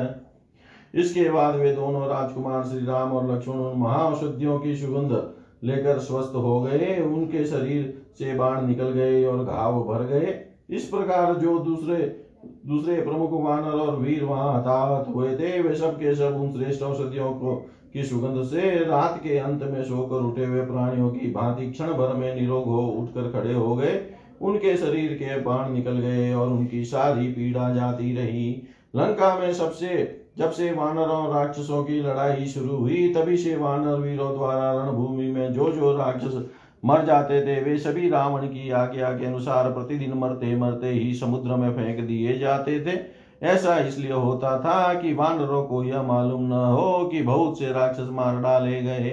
इसके 1.01 1.31
बाद 1.31 1.55
वे 1.55 1.73
दोनों 1.73 2.07
राजकुमार 2.09 2.63
श्री 2.65 2.85
राम 2.87 3.13
और 3.13 3.33
लक्ष्मण 3.33 3.79
महाऔषधियों 3.79 4.59
की 4.59 4.77
सुगंध 4.77 5.13
लेकर 5.65 5.99
स्वस्थ 5.99 6.37
हो 6.37 6.61
गए। 6.61 7.01
उनके 7.03 7.45
शरीर 7.47 8.03
से 8.19 8.35
बाण 8.35 8.67
निकल 8.67 8.91
गए 8.91 9.25
और 9.25 9.45
घाव 9.45 9.83
भर 9.85 10.05
गए। 10.05 10.39
इस 10.71 10.85
प्रकार 10.85 11.35
जो 11.35 11.59
दूसरे 11.59 12.26
दूसरे 12.69 13.01
प्रमुख 13.03 13.31
वानर 13.33 13.71
और 13.71 13.97
वीर 13.97 14.25
वहाँ 14.25 14.59
हताहत 14.59 15.15
हुए 15.15 15.29
थे 15.37 15.61
वे 15.63 15.75
सब 15.77 15.97
के 15.97 16.15
सब 16.15 16.37
उन 16.37 16.53
श्रेष्ठ 16.53 16.83
औषधियों 16.83 17.33
को, 17.33 17.55
की 17.93 18.05
सुगंध 18.05 18.43
से 18.45 18.85
रात 18.85 19.21
के 19.25 19.39
अंत 19.39 19.63
में 19.63 19.83
सोकर 19.85 20.17
उठे 20.17 20.45
हुए 20.45 20.61
प्राणियों 20.61 21.11
की 21.11 21.31
भांति 21.31 21.71
क्षण 21.71 21.93
भर 21.93 22.15
में 22.15 22.35
निरोग 22.35 22.65
हो 22.65 22.87
उठकर 22.87 23.31
खड़े 23.31 23.55
हो 23.55 23.77
गए। 23.77 24.01
उनके 24.43 24.77
शरीर 24.77 25.13
के 25.13 25.41
बाण 25.41 25.73
निकल 25.73 25.99
गए 25.99 26.33
और 26.35 26.49
उनकी 26.49 26.85
सारी 26.85 27.29
पीड़ा 27.29 27.75
जाती 27.75 28.15
रही। 28.17 28.63
लंका 28.97 29.39
में 29.39 29.53
सबसे, 29.55 30.21
जब 30.39 30.51
से 30.51 30.71
वानरों 30.73 31.35
राक्षसों 31.35 31.85
की 31.85 32.01
लड़ाई 32.01 32.47
शुरू 32.47 32.77
हुई, 32.77 33.15
तभी 33.15 33.37
से 33.37 33.57
वानर 33.57 33.95
वीरों 33.95 34.35
द्वारा 34.35 34.73
रणभूमि 34.73 35.31
में 35.31 35.53
जो 35.53 35.73
जो 35.73 35.97
राक्षस 35.97 36.45
मर 36.87 37.05
जाते 37.05 37.41
थे 37.41 37.61
वे 37.63 37.77
सभी 37.79 38.09
रावण 38.11 38.47
की 38.47 38.71
आज्ञा 38.71 39.11
के 39.11 39.27
अनुसार 39.27 39.71
प्रतिदिन 39.73 40.13
मरते 40.15 40.57
मरते 40.57 40.91
ही 40.91 41.15
समुद्र 41.15 41.57
में 41.57 41.73
फेंक 41.73 42.01
दिए 42.07 42.39
जाते 42.39 42.81
थे। 42.81 42.99
ऐसा 43.47 43.79
इसलिए 43.79 44.13
होता 44.13 44.59
था 44.61 44.93
कि 44.95 45.13
वानरों 45.15 45.63
को 45.65 45.83
यह 45.85 46.03
मालूम 46.03 46.43
न 46.43 46.53
हो 46.53 47.09
कि 47.13 47.23
बहुत 47.23 47.59
से 47.59 47.73
राक्षस 47.73 48.09
मार 48.11 48.41
डाले 48.41 48.81
गए। 48.83 49.11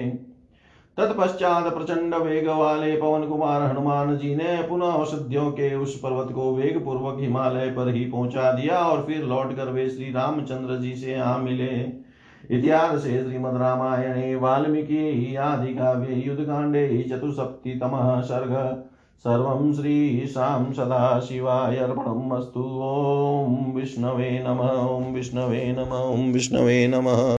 तत्पश्चात 0.97 1.67
प्रचंड 1.73 2.15
वेग 2.15 2.47
वाले 2.49 2.95
पवन 2.97 3.23
कुमार 3.23 3.61
हनुमान 3.61 4.17
जी 4.17 4.35
ने 4.35 4.55
पुनः 4.69 4.85
औषधियों 4.85 5.49
के 5.51 5.73
उस 5.75 5.97
पर्वत 5.99 6.31
को 6.31 6.53
वेग 6.55 6.83
पूर्वक 6.85 7.19
हिमालय 7.19 7.69
पर 7.69 7.89
ही 7.89 8.05
पहुँचा 8.05 8.51
दिया 8.51 8.77
और 8.79 9.03
फिर 9.03 9.23
लौट 9.23 9.55
कर 9.55 9.71
वे 9.71 9.89
श्री 9.89 10.11
रामचंद्र 10.11 10.77
जी 10.77 10.95
से 10.95 11.15
आ 11.15 11.37
मिले। 11.37 12.03
इतिहासे 12.51 13.23
श्रीमद्रामायणे 13.23 14.35
वाल्मीकि 14.35 15.35
आदिकाव्ये, 15.35 16.23
युद्धकाण्डे 16.27 17.05
चतुस्सप्तितमः 17.09 18.21
सर्ग। 18.21 18.83
सर्वं 19.19 19.73
श्रीशां 19.73 20.73
सदाशिवाय 20.73 21.77
अर्पणम् 21.77 22.31
अस्तु। 22.31 22.61
ॐ 22.83 23.75
विष्णवे 23.75 24.43
नमः, 24.47 24.71
ॐ 24.71 25.13
विष्णवे 25.13 25.75
नमः, 25.77 25.99
ॐ 25.99 26.31
विष्णवे 26.31 26.87
नमः। 26.87 27.31